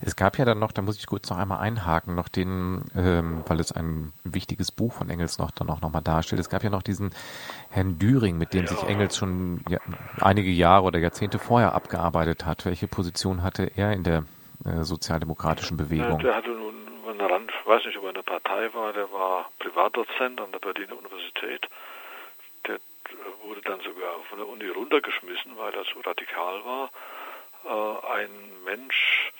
[0.00, 3.44] Es gab ja dann noch, da muss ich kurz noch einmal einhaken, noch den, ähm,
[3.46, 6.40] weil es ein wichtiges Buch von Engels noch dann auch nochmal darstellt.
[6.40, 7.14] Es gab ja noch diesen
[7.70, 8.66] Herrn Düring, mit dem ja.
[8.66, 9.78] sich Engels schon ja,
[10.20, 12.66] einige Jahre oder Jahrzehnte vorher abgearbeitet hat.
[12.66, 14.24] Welche Position hatte er in der
[14.64, 16.18] äh, sozialdemokratischen Bewegung?
[16.18, 16.74] Der hatte nun
[17.08, 20.40] an der Rand, ich weiß nicht, ob er in der Partei war, der war Privatdozent
[20.40, 21.68] an der Berliner Universität.
[22.66, 22.78] Der
[23.46, 26.90] wurde dann sogar von der Uni runtergeschmissen, weil er zu radikal war
[27.66, 28.30] ein
[28.64, 29.32] Mensch,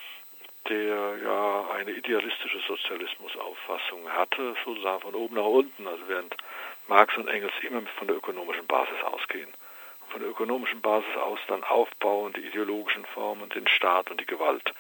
[0.69, 6.35] der ja eine idealistische Sozialismusauffassung hatte, sozusagen von oben nach unten, also während
[6.89, 9.49] Marx und Engels immer von der ökonomischen Basis ausgehen.
[10.09, 14.73] Von der ökonomischen Basis aus dann aufbauen, die ideologischen Formen, den Staat und die Gewalt.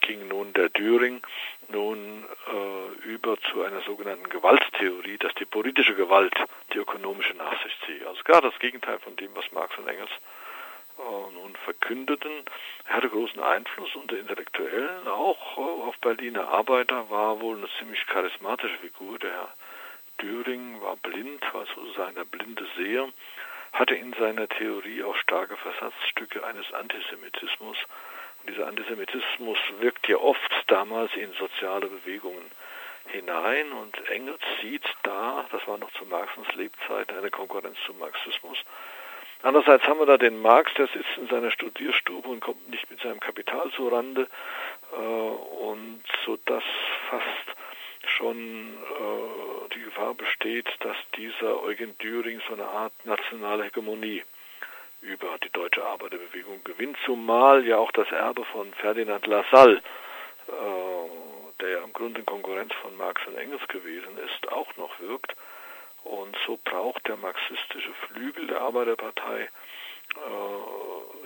[0.00, 1.22] Ging nun der Düring
[1.68, 6.34] nun äh, über zu einer sogenannten Gewalttheorie, dass die politische Gewalt
[6.72, 8.04] die ökonomische nach sich zieht.
[8.06, 10.42] Also gerade das Gegenteil von dem, was Marx und Engels äh,
[10.98, 12.44] nun verkündeten.
[12.86, 18.04] Er hatte großen Einfluss unter Intellektuellen, auch äh, auf Berliner Arbeiter, war wohl eine ziemlich
[18.06, 19.18] charismatische Figur.
[19.18, 19.54] Der Herr
[20.20, 23.08] Düring war blind, war sozusagen der blinde Seher,
[23.72, 27.78] hatte in seiner Theorie auch starke Versatzstücke eines Antisemitismus.
[28.40, 32.50] Und dieser Antisemitismus wirkt ja oft damals in soziale Bewegungen
[33.06, 38.58] hinein und Engels sieht da, das war noch zu Marxens Lebzeit, eine Konkurrenz zum Marxismus,
[39.42, 43.00] Andererseits haben wir da den Marx, der sitzt in seiner Studierstube und kommt nicht mit
[43.00, 44.28] seinem Kapital zurande
[44.92, 46.62] äh, und so dass
[47.10, 47.56] fast
[48.06, 54.22] schon äh, die Gefahr besteht, dass dieser Eugen Düring so eine Art nationale Hegemonie
[55.00, 61.68] über die deutsche Arbeiterbewegung gewinnt, zumal ja auch das Erbe von Ferdinand Lassalle, äh, der
[61.68, 65.34] ja im Grunde in Konkurrenz von Marx und Engels gewesen ist, auch noch wirkt.
[66.04, 69.48] Und so braucht der marxistische Flügel der Arbeiterpartei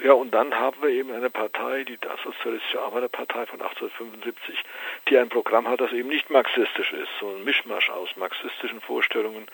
[0.02, 4.62] ja, und dann haben wir eben eine Partei, die Sozialistische Arbeiterpartei von 1875,
[5.08, 9.46] die ein Programm hat, das eben nicht marxistisch ist, so ein Mischmasch aus marxistischen Vorstellungen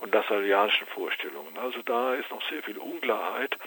[0.00, 1.58] und lassallianischen Vorstellungen.
[1.58, 3.58] Also da ist noch sehr viel Unklarheit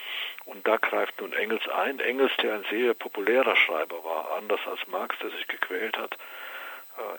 [0.45, 1.99] und da greift nun Engels ein.
[1.99, 6.39] Engels, der ein sehr populärer Schreiber war, anders als Marx, der sich gequält hat, äh,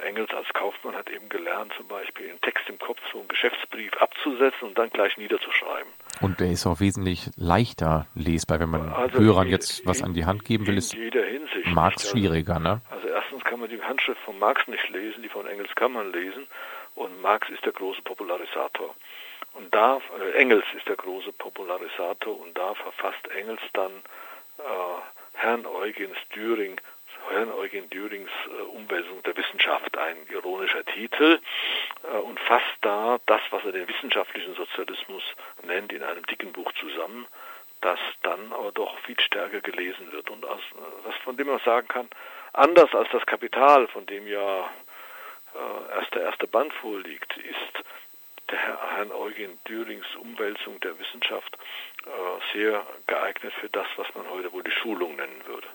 [0.04, 3.92] Engels als Kaufmann hat eben gelernt, zum Beispiel einen Text im Kopf, so einen Geschäftsbrief
[3.98, 5.90] abzusetzen und dann gleich niederzuschreiben.
[6.20, 10.14] Und der ist auch wesentlich leichter lesbar, wenn man also Hörern in, jetzt was an
[10.14, 10.96] die Hand geben will, ist
[11.66, 12.80] Marx also, schwieriger, ne?
[12.90, 16.12] Also erstens kann man die Handschrift von Marx nicht lesen, die von Engels kann man
[16.12, 16.46] lesen
[16.94, 18.94] und Marx ist der große Popularisator.
[19.54, 23.92] Und da, äh, Engels ist der große Popularisator und da verfasst Engels dann
[24.58, 24.62] äh,
[25.34, 26.80] Herrn Eugens Düring
[27.28, 31.40] Herrn Eugen Dürings äh, Umwälzung der Wissenschaft, ein ironischer Titel,
[32.04, 35.22] äh, und fasst da das, was er den wissenschaftlichen Sozialismus
[35.62, 37.26] nennt, in einem dicken Buch zusammen,
[37.80, 40.30] das dann aber doch viel stärker gelesen wird.
[40.30, 40.60] Und aus,
[41.04, 42.08] was von dem man sagen kann,
[42.52, 44.70] anders als das Kapital, von dem ja
[45.54, 47.84] äh, erst der erste Band vorliegt, ist
[48.50, 51.56] der Herrn Eugen Dürings Umwälzung der Wissenschaft
[52.06, 55.68] äh, sehr geeignet für das, was man heute wohl die Schulung nennen würde.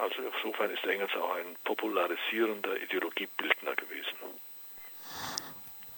[0.00, 4.16] Also insofern ist Engels auch ein popularisierender Ideologiebildner gewesen.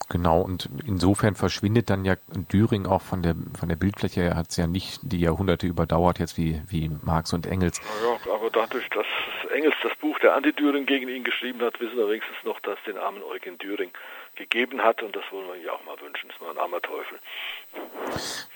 [0.09, 2.17] Genau, und insofern verschwindet dann ja
[2.53, 4.23] Düring auch von der von der Bildfläche.
[4.23, 7.81] Er hat es ja nicht die Jahrhunderte überdauert, jetzt wie, wie Marx und Engels.
[8.03, 9.07] Ja, aber dadurch, dass
[9.53, 12.97] Engels das Buch der Anti-Düring gegen ihn geschrieben hat, wissen wir wenigstens noch, dass den
[12.97, 13.91] armen Eugen Düring
[14.35, 16.31] gegeben hat und das wollen wir ihm auch mal wünschen.
[16.31, 17.19] Das war ein armer Teufel.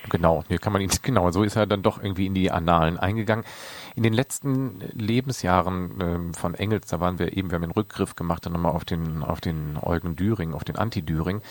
[0.09, 2.99] Genau, hier kann man ihn, genau, so ist er dann doch irgendwie in die Annalen
[2.99, 3.45] eingegangen.
[3.95, 8.17] In den letzten Lebensjahren äh, von Engels, da waren wir eben, wir haben einen Rückgriff
[8.17, 11.43] gemacht dann nochmal auf den, auf den Eugen Düring, auf den Anti-Düring.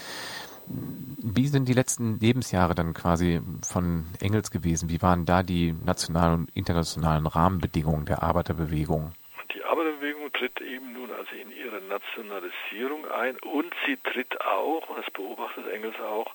[0.68, 4.89] Wie sind die letzten Lebensjahre dann quasi von Engels gewesen?
[4.89, 9.12] Wie waren da die nationalen und internationalen Rahmenbedingungen der Arbeiterbewegung?
[9.54, 14.98] Die Arbeiterbewegung tritt eben nun also in ihre Nationalisierung ein und sie tritt auch, und
[14.98, 16.34] das beobachtet Engels auch,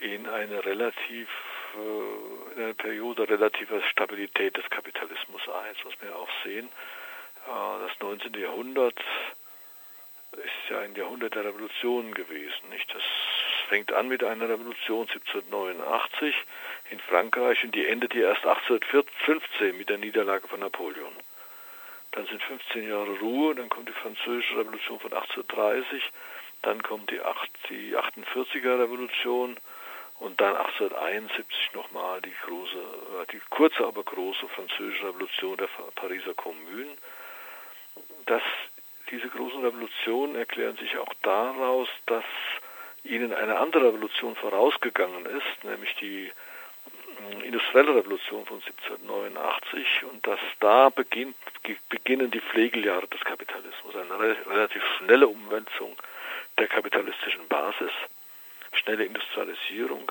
[0.00, 1.28] in eine relativ
[1.74, 5.74] äh, in eine Periode relativer Stabilität des Kapitalismus ein.
[5.74, 6.68] Das muss man ja auch sehen.
[7.46, 8.34] Äh, das 19.
[8.34, 8.98] Jahrhundert
[10.32, 12.68] ist ja ein Jahrhundert der Revolutionen gewesen.
[12.70, 12.92] Nicht?
[12.94, 13.02] Das
[13.68, 16.34] fängt an mit einer Revolution 1789
[16.90, 21.12] in Frankreich und die endet hier erst 1815 mit der Niederlage von Napoleon.
[22.12, 26.02] Dann sind 15 Jahre Ruhe, dann kommt die französische Revolution von 1830,
[26.62, 29.56] dann kommt die, 8, die 48er Revolution
[30.20, 36.34] und dann 1871 nochmal die große, äh, die kurze, aber große französische Revolution der Pariser
[36.34, 36.96] Kommune.
[38.26, 38.42] Das,
[39.10, 42.24] diese großen Revolutionen erklären sich auch daraus, dass
[43.04, 46.30] ihnen eine andere Revolution vorausgegangen ist, nämlich die
[47.44, 51.36] industrielle Revolution von 1789 und dass da beginnt,
[51.88, 55.96] beginnen die Pflegeljahre des Kapitalismus, eine relativ schnelle Umwälzung
[56.58, 57.92] der kapitalistischen Basis,
[58.72, 60.10] schnelle Industrialisierung.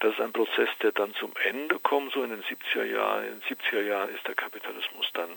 [0.00, 3.24] Das ist ein Prozess, der dann zum Ende kommt, so in den 70er Jahren.
[3.24, 5.30] In den 70er Jahren ist der Kapitalismus dann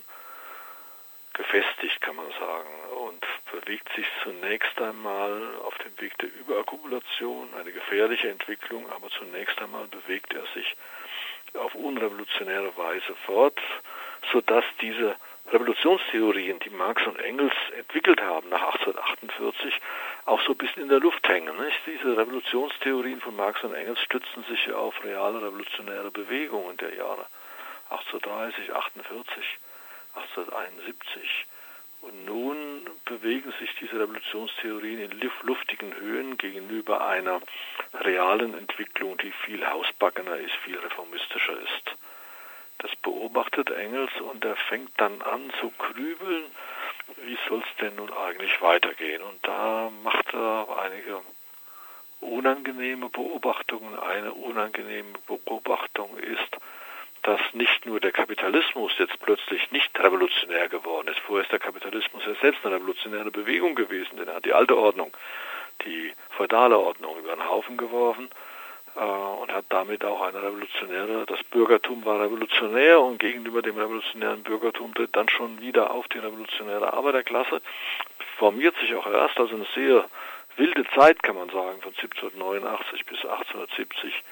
[1.34, 2.70] gefestigt, kann man sagen,
[3.06, 9.60] und bewegt sich zunächst einmal auf dem Weg der Überakkumulation, eine gefährliche Entwicklung, aber zunächst
[9.62, 10.76] einmal bewegt er sich
[11.54, 13.60] auf unrevolutionäre Weise fort,
[14.32, 15.16] sodass diese
[15.52, 19.80] Revolutionstheorien, die Marx und Engels entwickelt haben nach 1848,
[20.26, 21.56] auch so ein bisschen in der Luft hängen.
[21.58, 21.80] Nicht?
[21.86, 27.26] Diese Revolutionstheorien von Marx und Engels stützen sich auf reale revolutionäre Bewegungen der Jahre
[27.90, 29.58] 1830, 48,
[30.16, 31.46] 1871.
[32.08, 37.42] Und nun bewegen sich diese Revolutionstheorien in luftigen Höhen gegenüber einer
[37.94, 41.98] realen Entwicklung, die viel hausbackener ist, viel reformistischer ist.
[42.78, 46.46] Das beobachtet Engels und er fängt dann an zu grübeln,
[47.24, 49.22] wie soll es denn nun eigentlich weitergehen.
[49.22, 51.22] Und da macht er einige
[52.22, 54.00] unangenehme Beobachtungen.
[54.00, 56.58] Eine unangenehme Beobachtung ist,
[57.28, 61.20] dass nicht nur der Kapitalismus jetzt plötzlich nicht revolutionär geworden ist.
[61.20, 64.78] Vorher ist der Kapitalismus ja selbst eine revolutionäre Bewegung gewesen, denn er hat die alte
[64.78, 65.12] Ordnung,
[65.84, 68.30] die feudale Ordnung über den Haufen geworfen
[68.96, 74.44] äh, und hat damit auch eine revolutionäre, das Bürgertum war revolutionär und gegenüber dem revolutionären
[74.44, 77.62] Bürgertum tritt dann schon wieder auf die revolutionäre Arbeiterklasse,
[78.38, 80.06] formiert sich auch erst, also eine sehr
[80.56, 84.24] wilde Zeit, kann man sagen, von 1789 bis 1870 und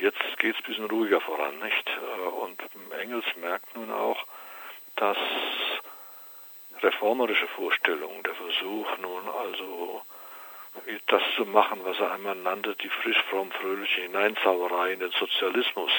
[0.00, 1.88] jetzt geht es ein bisschen ruhiger voran, nicht?
[1.88, 2.60] Äh, und
[3.00, 4.24] Engels merkt nun auch,
[4.96, 5.18] dass
[6.82, 10.02] reformerische Vorstellungen, der Versuch nun also
[11.06, 15.92] das zu machen, was er einmal nannte, die frisch, fromm, fröhliche Hineinzauberei in den Sozialismus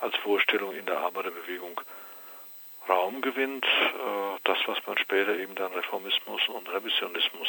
[0.00, 1.80] als Vorstellung in der Arbeiterbewegung
[2.88, 3.64] Raum gewinnt.
[3.64, 7.48] Äh, das, was man später eben dann Reformismus und Revisionismus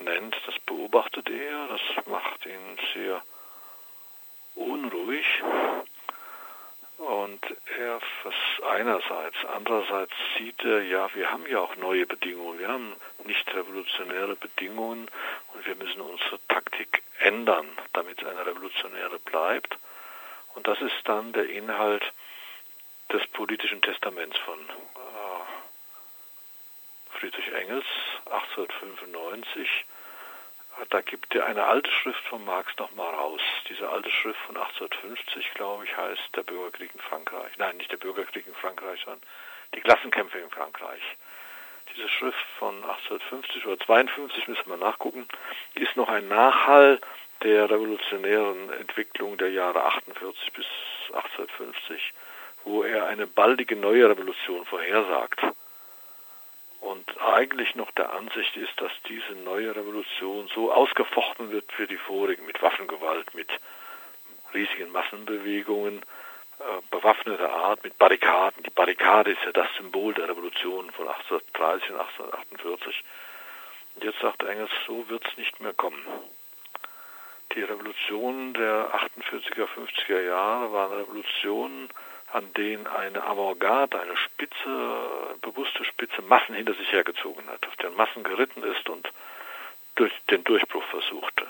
[0.00, 3.22] nennt, das beobachtet er, das macht ihn sehr
[4.56, 5.26] unruhig.
[6.98, 7.40] Und
[7.78, 8.00] er
[8.70, 14.34] einerseits, andererseits sieht er, ja, wir haben ja auch neue Bedingungen, wir haben nicht revolutionäre
[14.34, 15.08] Bedingungen
[15.52, 19.78] und wir müssen unsere Taktik ändern, damit es eine revolutionäre bleibt.
[20.54, 22.02] Und das ist dann der Inhalt
[23.12, 25.42] des politischen Testaments von äh,
[27.18, 27.84] Friedrich Engels
[28.24, 29.84] 1895
[30.90, 33.40] da gibt er eine alte Schrift von Marx nochmal raus.
[33.68, 37.52] Diese alte Schrift von 1850, glaube ich, heißt Der Bürgerkrieg in Frankreich.
[37.58, 39.22] Nein, nicht der Bürgerkrieg in Frankreich, sondern
[39.74, 41.02] die Klassenkämpfe in Frankreich.
[41.94, 45.26] Diese Schrift von 1850 oder 52, müssen wir nachgucken,
[45.74, 47.00] ist noch ein Nachhall
[47.42, 50.66] der revolutionären Entwicklung der Jahre 48 bis
[51.08, 52.12] 1850,
[52.64, 55.40] wo er eine baldige neue Revolution vorhersagt
[56.86, 61.96] und eigentlich noch der Ansicht ist, dass diese neue Revolution so ausgefochten wird für die
[61.96, 63.48] vorigen mit Waffengewalt, mit
[64.54, 68.62] riesigen Massenbewegungen, äh, bewaffneter Art, mit Barrikaden.
[68.62, 73.04] Die Barrikade ist ja das Symbol der Revolution von 1830 und 1848.
[73.96, 76.06] Und jetzt sagt Engels, so wird es nicht mehr kommen.
[77.54, 81.88] Die Revolutionen der 48er, 50er Jahre waren Revolutionen,
[82.32, 87.96] an denen eine Avantgarde, eine Spitze, bewusste Spitze Massen hinter sich hergezogen hat, auf deren
[87.96, 89.08] Massen geritten ist und
[89.94, 91.46] durch den Durchbruch versuchte.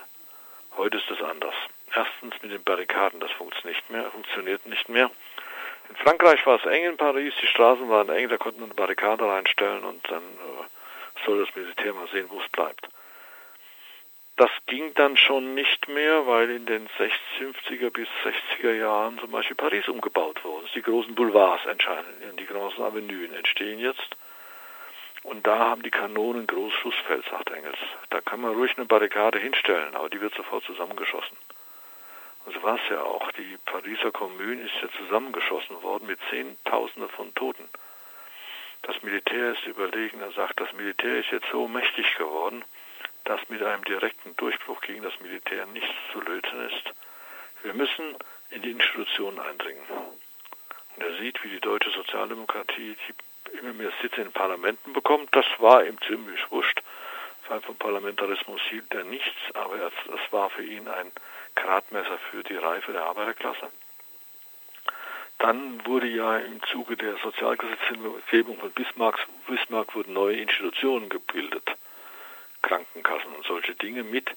[0.76, 1.54] Heute ist es anders.
[1.94, 5.10] Erstens mit den Barrikaden, das funktioniert nicht mehr, funktioniert nicht mehr.
[5.88, 8.74] In Frankreich war es eng in Paris, die Straßen waren eng, da konnte man eine
[8.74, 12.88] Barrikade reinstellen und dann äh, soll das Militär mal sehen, wo es bleibt.
[14.37, 19.57] Das ging dann schon nicht mehr, weil in den 50er bis 60er Jahren zum Beispiel
[19.57, 20.66] Paris umgebaut wurde.
[20.74, 24.14] Die großen Boulevards entscheiden, die großen Avenuen entstehen jetzt.
[25.22, 27.78] Und da haben die Kanonen Großschussfeld, sagt Engels.
[28.11, 31.37] Da kann man ruhig eine Barrikade hinstellen, aber die wird sofort zusammengeschossen.
[32.45, 33.32] Und so war es ja auch.
[33.32, 37.68] Die Pariser Kommune ist ja zusammengeschossen worden mit Zehntausenden von Toten.
[38.82, 42.62] Das Militär ist überlegen, er sagt, das Militär ist jetzt so mächtig geworden,
[43.26, 46.92] dass mit einem direkten Durchbruch gegen das Militär nichts zu lösen ist.
[47.62, 48.16] Wir müssen
[48.50, 49.82] in die Institutionen eindringen.
[50.96, 52.96] Und er sieht, wie die deutsche Sozialdemokratie
[53.60, 55.34] immer mehr Sitze in Parlamenten bekommt.
[55.34, 56.80] Das war ihm ziemlich wurscht.
[57.62, 61.12] Vom Parlamentarismus hielt er nichts, aber das war für ihn ein
[61.54, 63.70] Gradmesser für die Reife der Arbeiterklasse.
[65.38, 71.70] Dann wurde ja im Zuge der Sozialgesetzgebung von Bismarck, Bismarck wurden neue Institutionen gebildet.
[72.66, 74.28] Krankenkassen und solche Dinge mit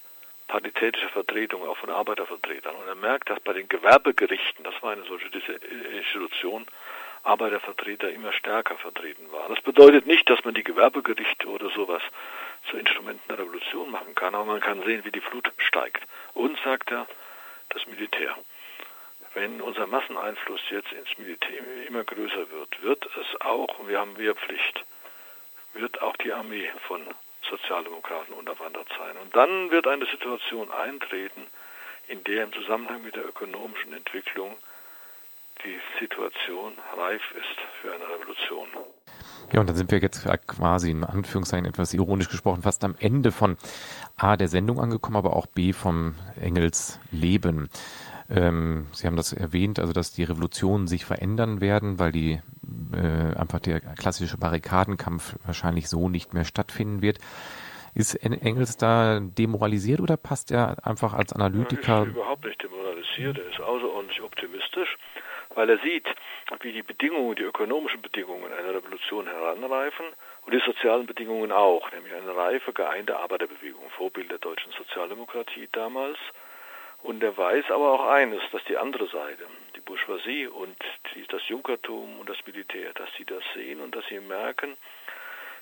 [0.47, 2.75] paritätischer Vertretung, auch von Arbeitervertretern.
[2.75, 6.65] Und er merkt, dass bei den Gewerbegerichten, das war eine solche Institution,
[7.23, 9.53] Arbeitervertreter immer stärker vertreten waren.
[9.53, 12.01] Das bedeutet nicht, dass man die Gewerbegerichte oder sowas
[12.69, 16.03] zu Instrumenten der Revolution machen kann, aber man kann sehen, wie die Flut steigt.
[16.33, 17.07] Und, sagt er,
[17.69, 18.35] das Militär.
[19.33, 24.83] Wenn unser Masseneinfluss jetzt ins Militär immer größer wird, wird es auch, wir haben Wehrpflicht,
[25.73, 27.05] wird auch die Armee von
[27.49, 29.17] Sozialdemokraten unterwandert sein.
[29.17, 31.47] Und dann wird eine Situation eintreten,
[32.07, 34.55] in der im Zusammenhang mit der ökonomischen Entwicklung
[35.63, 38.67] die Situation reif ist für eine Revolution.
[39.51, 43.31] Ja, und dann sind wir jetzt quasi in Anführungszeichen etwas ironisch gesprochen fast am Ende
[43.31, 43.57] von
[44.15, 47.69] A der Sendung angekommen, aber auch B vom Engels Leben.
[48.29, 52.41] Ähm, Sie haben das erwähnt, also dass die Revolutionen sich verändern werden, weil die
[52.93, 57.19] äh, einfach der klassische Barrikadenkampf wahrscheinlich so nicht mehr stattfinden wird.
[57.95, 61.97] Ist Engels da demoralisiert oder passt er einfach als Analytiker?
[61.97, 64.97] Er ist überhaupt nicht demoralisiert, er ist außerordentlich optimistisch,
[65.55, 66.05] weil er sieht,
[66.61, 70.05] wie die Bedingungen, die ökonomischen Bedingungen einer Revolution heranreifen
[70.45, 76.17] und die sozialen Bedingungen auch, nämlich eine reife, geeinte Arbeiterbewegung, Vorbild der deutschen Sozialdemokratie damals,
[77.03, 79.45] und er weiß aber auch eines, dass die andere Seite,
[79.75, 80.75] die Bourgeoisie und
[81.15, 84.77] die, das Junkertum und das Militär, dass sie das sehen und dass sie merken,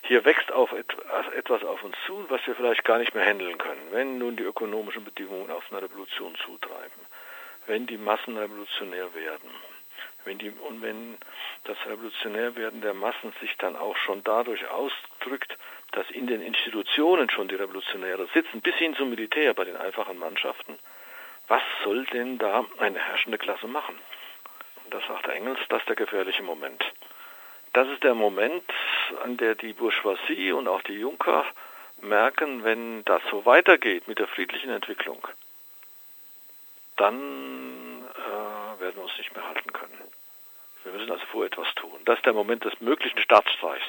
[0.02, 3.88] hier wächst auf etwas auf uns zu, was wir vielleicht gar nicht mehr handeln können,
[3.90, 7.02] wenn nun die ökonomischen Bedingungen auf eine Revolution zutreiben,
[7.66, 9.50] wenn die Massen revolutionär werden,
[10.24, 11.18] wenn die, und wenn
[11.64, 15.56] das Revolutionärwerden der Massen sich dann auch schon dadurch ausdrückt,
[15.92, 20.18] dass in den Institutionen schon die Revolutionäre sitzen, bis hin zum Militär bei den einfachen
[20.18, 20.78] Mannschaften,
[21.48, 23.98] was soll denn da eine herrschende Klasse machen?
[24.84, 26.84] Und das sagt Engels, das ist der gefährliche Moment.
[27.72, 28.64] Das ist der Moment,
[29.22, 31.44] an der die Bourgeoisie und auch die Junker
[32.00, 35.26] merken, wenn das so weitergeht mit der friedlichen Entwicklung,
[36.96, 39.98] dann äh, werden wir uns nicht mehr halten können.
[40.84, 42.00] Wir müssen also vor etwas tun.
[42.04, 43.86] Das ist der Moment des möglichen Staatsstreichs.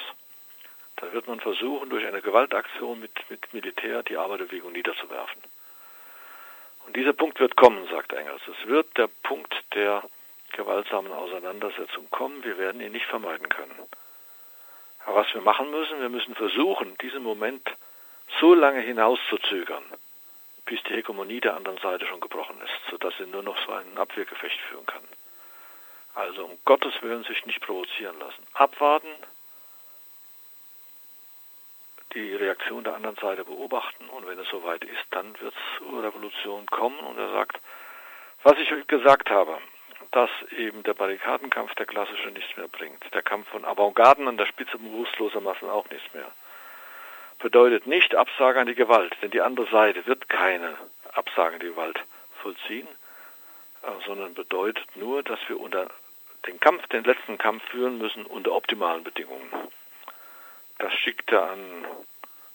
[0.96, 5.40] Da wird man versuchen, durch eine Gewaltaktion mit, mit Militär die Arbeiterbewegung niederzuwerfen.
[6.90, 8.42] Und dieser Punkt wird kommen, sagt Engels.
[8.48, 10.02] Es wird der Punkt der
[10.56, 12.42] gewaltsamen Auseinandersetzung kommen.
[12.42, 13.78] Wir werden ihn nicht vermeiden können.
[15.06, 17.62] Aber was wir machen müssen, wir müssen versuchen, diesen Moment
[18.40, 19.84] so lange hinauszuzögern,
[20.64, 23.96] bis die Hegemonie der anderen Seite schon gebrochen ist, sodass sie nur noch so ein
[23.96, 25.04] Abwehrgefecht führen kann.
[26.16, 28.44] Also um Gottes Willen sich nicht provozieren lassen.
[28.54, 29.14] Abwarten,
[32.14, 34.08] die Reaktion der anderen Seite beobachten.
[34.08, 36.98] Und wenn es soweit ist, dann wird es zur Revolution kommen.
[37.00, 37.60] Und er sagt,
[38.42, 39.58] was ich gesagt habe,
[40.12, 44.46] dass eben der Barrikadenkampf der klassische nichts mehr bringt, der Kampf von Avantgarden an der
[44.46, 46.30] Spitze bewusstloser Massen auch nichts mehr,
[47.38, 50.76] bedeutet nicht Absage an die Gewalt, denn die andere Seite wird keine
[51.12, 52.00] Absage an die Gewalt
[52.42, 52.88] vollziehen,
[53.82, 55.88] äh, sondern bedeutet nur, dass wir unter
[56.46, 59.50] den Kampf, den letzten Kampf führen müssen unter optimalen Bedingungen.
[60.80, 61.86] Das schickt er an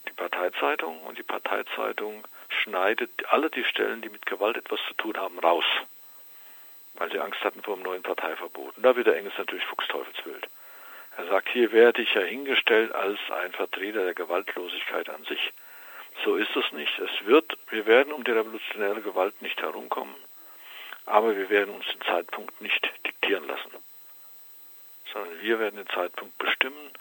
[0.08, 5.16] die Parteizeitung und die Parteizeitung schneidet alle die Stellen, die mit Gewalt etwas zu tun
[5.16, 5.66] haben, raus,
[6.96, 8.78] weil sie Angst hatten vor dem neuen Parteiverbot.
[8.78, 10.48] Und da wird der Engels natürlich Fuchsteufelswild.
[11.18, 15.54] Er sagt, hier werde ich ja hingestellt als ein Vertreter der Gewaltlosigkeit an sich.
[16.24, 16.98] So ist es nicht.
[16.98, 20.16] Es wird, wir werden um die revolutionäre Gewalt nicht herumkommen,
[21.06, 23.72] aber wir werden uns den Zeitpunkt nicht diktieren lassen,
[25.14, 26.92] sondern wir werden den Zeitpunkt bestimmen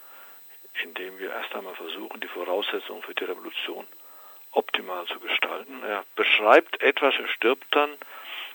[0.82, 3.86] indem wir erst einmal versuchen, die Voraussetzungen für die Revolution
[4.52, 5.82] optimal zu gestalten.
[5.82, 7.90] Er beschreibt etwas, er stirbt dann,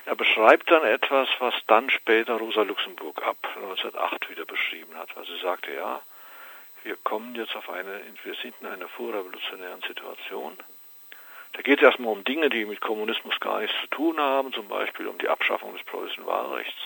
[0.05, 5.15] er beschreibt dann etwas, was dann später Rosa Luxemburg ab 1908 wieder beschrieben hat.
[5.17, 6.01] Also sie sagte, ja,
[6.83, 10.57] wir kommen jetzt auf eine, wir sind in einer vorrevolutionären Situation.
[11.53, 14.67] Da geht es erstmal um Dinge, die mit Kommunismus gar nichts zu tun haben, zum
[14.67, 16.79] Beispiel um die Abschaffung des preußischen Wahlrechts,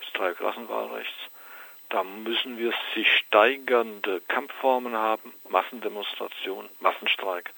[0.00, 1.16] des Dreiklassenwahlrechts.
[1.88, 7.50] Da müssen wir sich steigernde Kampfformen haben, Massendemonstration, Massenstreik,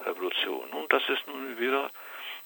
[0.00, 0.68] Revolution.
[0.70, 1.90] Und das ist nun wieder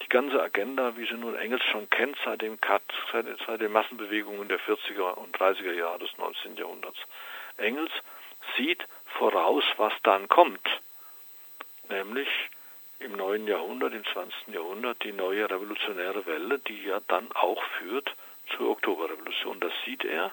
[0.03, 3.73] die ganze Agenda, wie sie nun Engels schon kennt, seit, dem Cut, seit, seit den
[3.73, 6.57] Massenbewegungen der 40er und 30er Jahre des 19.
[6.57, 6.99] Jahrhunderts.
[7.59, 7.93] Engels
[8.57, 8.85] sieht
[9.19, 10.67] voraus, was dann kommt,
[11.89, 12.29] nämlich
[12.99, 14.49] im neuen Jahrhundert, im 20.
[14.49, 18.15] Jahrhundert, die neue revolutionäre Welle, die ja dann auch führt
[18.57, 19.61] zur Oktoberrevolution.
[19.61, 20.33] Das sieht er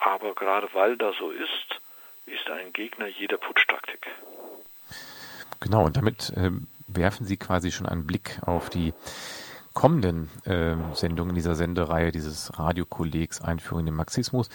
[0.00, 1.80] aber gerade weil das so ist,
[2.26, 4.06] ist ein Gegner jeder Putschtaktik.
[5.60, 6.50] Genau, und damit äh,
[6.88, 8.94] werfen Sie quasi schon einen Blick auf die
[9.74, 14.48] kommenden äh, Sendungen dieser Sendereihe dieses Radiokollegs Einführung in den Marxismus.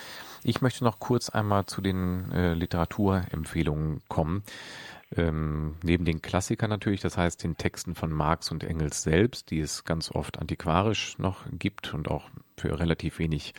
[0.43, 4.43] Ich möchte noch kurz einmal zu den äh, Literaturempfehlungen kommen.
[5.15, 9.59] Ähm, neben den Klassikern natürlich, das heißt den Texten von Marx und Engels selbst, die
[9.59, 13.53] es ganz oft antiquarisch noch gibt und auch für relativ wenig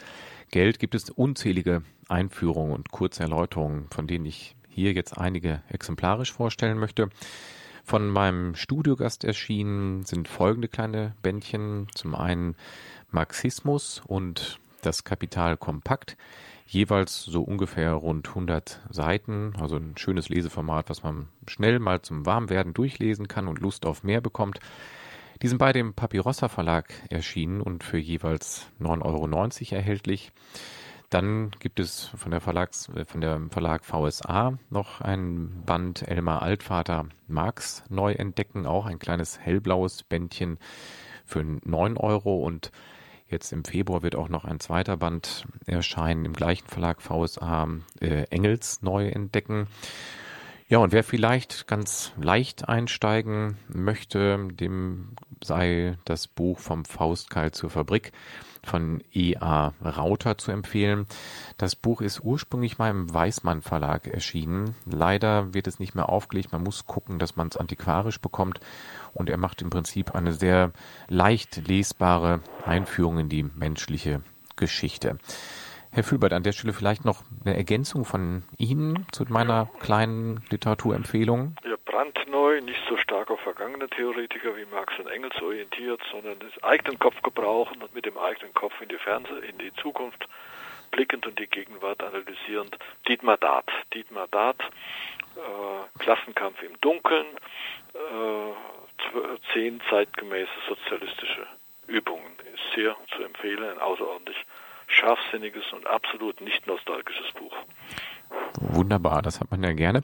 [0.51, 6.33] Geld gibt es unzählige Einführungen und kurze Erläuterungen, von denen ich hier jetzt einige exemplarisch
[6.33, 7.09] vorstellen möchte.
[7.85, 11.87] Von meinem Studiogast erschienen sind folgende kleine Bändchen.
[11.95, 12.57] Zum einen
[13.11, 16.17] Marxismus und das Kapital kompakt.
[16.67, 22.27] Jeweils so ungefähr rund 100 Seiten, also ein schönes Leseformat, was man schnell mal zum
[22.27, 24.59] Warmwerden durchlesen kann und Lust auf mehr bekommt.
[25.43, 30.33] Die sind beide im Papirossa Verlag erschienen und für jeweils 9,90 Euro erhältlich.
[31.09, 37.07] Dann gibt es von der, Verlags, von der Verlag VSA noch ein Band Elmar Altvater
[37.29, 40.59] Marx neu entdecken, auch ein kleines hellblaues Bändchen
[41.25, 42.73] für 9 Euro und
[43.29, 47.69] jetzt im Februar wird auch noch ein zweiter Band erscheinen im gleichen Verlag VSA
[48.01, 49.69] äh, Engels neu entdecken.
[50.69, 55.11] Ja, und wer vielleicht ganz leicht einsteigen möchte, dem
[55.43, 58.13] sei das Buch vom Faustkeil zur Fabrik
[58.65, 59.75] von E.A.
[59.85, 61.07] Rauter zu empfehlen.
[61.57, 64.75] Das Buch ist ursprünglich mal im Weißmann Verlag erschienen.
[64.85, 66.51] Leider wird es nicht mehr aufgelegt.
[66.51, 68.59] Man muss gucken, dass man es antiquarisch bekommt.
[69.17, 70.73] Und er macht im Prinzip eine sehr
[71.09, 74.23] leicht lesbare Einführung in die menschliche
[74.57, 75.19] Geschichte.
[75.91, 81.57] Herr Fühlbert, an der Stelle vielleicht noch eine Ergänzung von Ihnen zu meiner kleinen Literaturempfehlung.
[81.65, 86.51] Ja, brandneu, nicht so stark auf vergangene Theoretiker wie Marx und Engels orientiert, sondern den
[86.63, 90.29] eigenen Kopf gebrauchen und mit dem eigenen Kopf in die Fernseh, in die Zukunft
[90.91, 92.77] blickend und die Gegenwart analysierend.
[93.09, 93.71] Dietmar Dart.
[93.95, 94.61] Dietmar Dart,
[95.37, 97.27] äh, Klassenkampf im Dunkeln,
[97.95, 98.86] äh,
[99.53, 101.47] zehn zeitgemäße sozialistische
[101.87, 102.33] Übungen.
[102.55, 104.37] Ist sehr zu empfehlen, ein außerordentlich
[104.87, 107.55] scharfsinniges und absolut nicht nostalgisches Buch.
[108.61, 110.03] Wunderbar, das hat man ja gerne.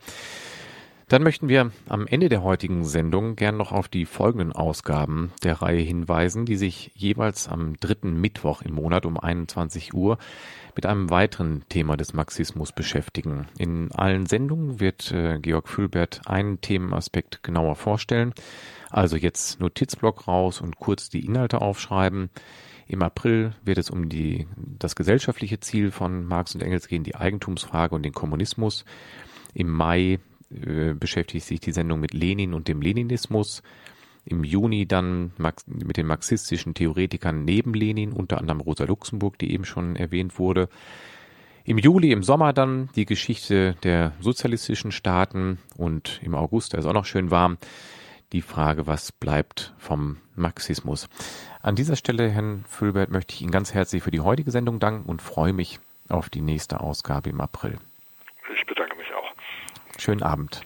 [1.12, 5.60] Dann möchten wir am Ende der heutigen Sendung gern noch auf die folgenden Ausgaben der
[5.60, 10.16] Reihe hinweisen, die sich jeweils am dritten Mittwoch im Monat um 21 Uhr
[10.74, 13.46] mit einem weiteren Thema des Marxismus beschäftigen.
[13.58, 18.32] In allen Sendungen wird äh, Georg Fülbert einen Themenaspekt genauer vorstellen.
[18.92, 22.28] Also jetzt Notizblock raus und kurz die Inhalte aufschreiben.
[22.86, 27.14] Im April wird es um die, das gesellschaftliche Ziel von Marx und Engels gehen, die
[27.14, 28.84] Eigentumsfrage und den Kommunismus.
[29.54, 30.18] Im Mai
[30.50, 33.62] äh, beschäftigt sich die Sendung mit Lenin und dem Leninismus.
[34.26, 35.32] Im Juni dann
[35.66, 40.68] mit den marxistischen Theoretikern neben Lenin, unter anderem Rosa Luxemburg, die eben schon erwähnt wurde.
[41.64, 46.84] Im Juli, im Sommer dann die Geschichte der sozialistischen Staaten und im August, da ist
[46.84, 47.56] auch noch schön warm,
[48.32, 51.08] die Frage, was bleibt vom Marxismus.
[51.62, 55.08] An dieser Stelle, Herrn Füllbert, möchte ich Ihnen ganz herzlich für die heutige Sendung danken
[55.08, 57.78] und freue mich auf die nächste Ausgabe im April.
[58.54, 59.32] Ich bedanke mich auch.
[59.98, 60.62] Schönen Abend.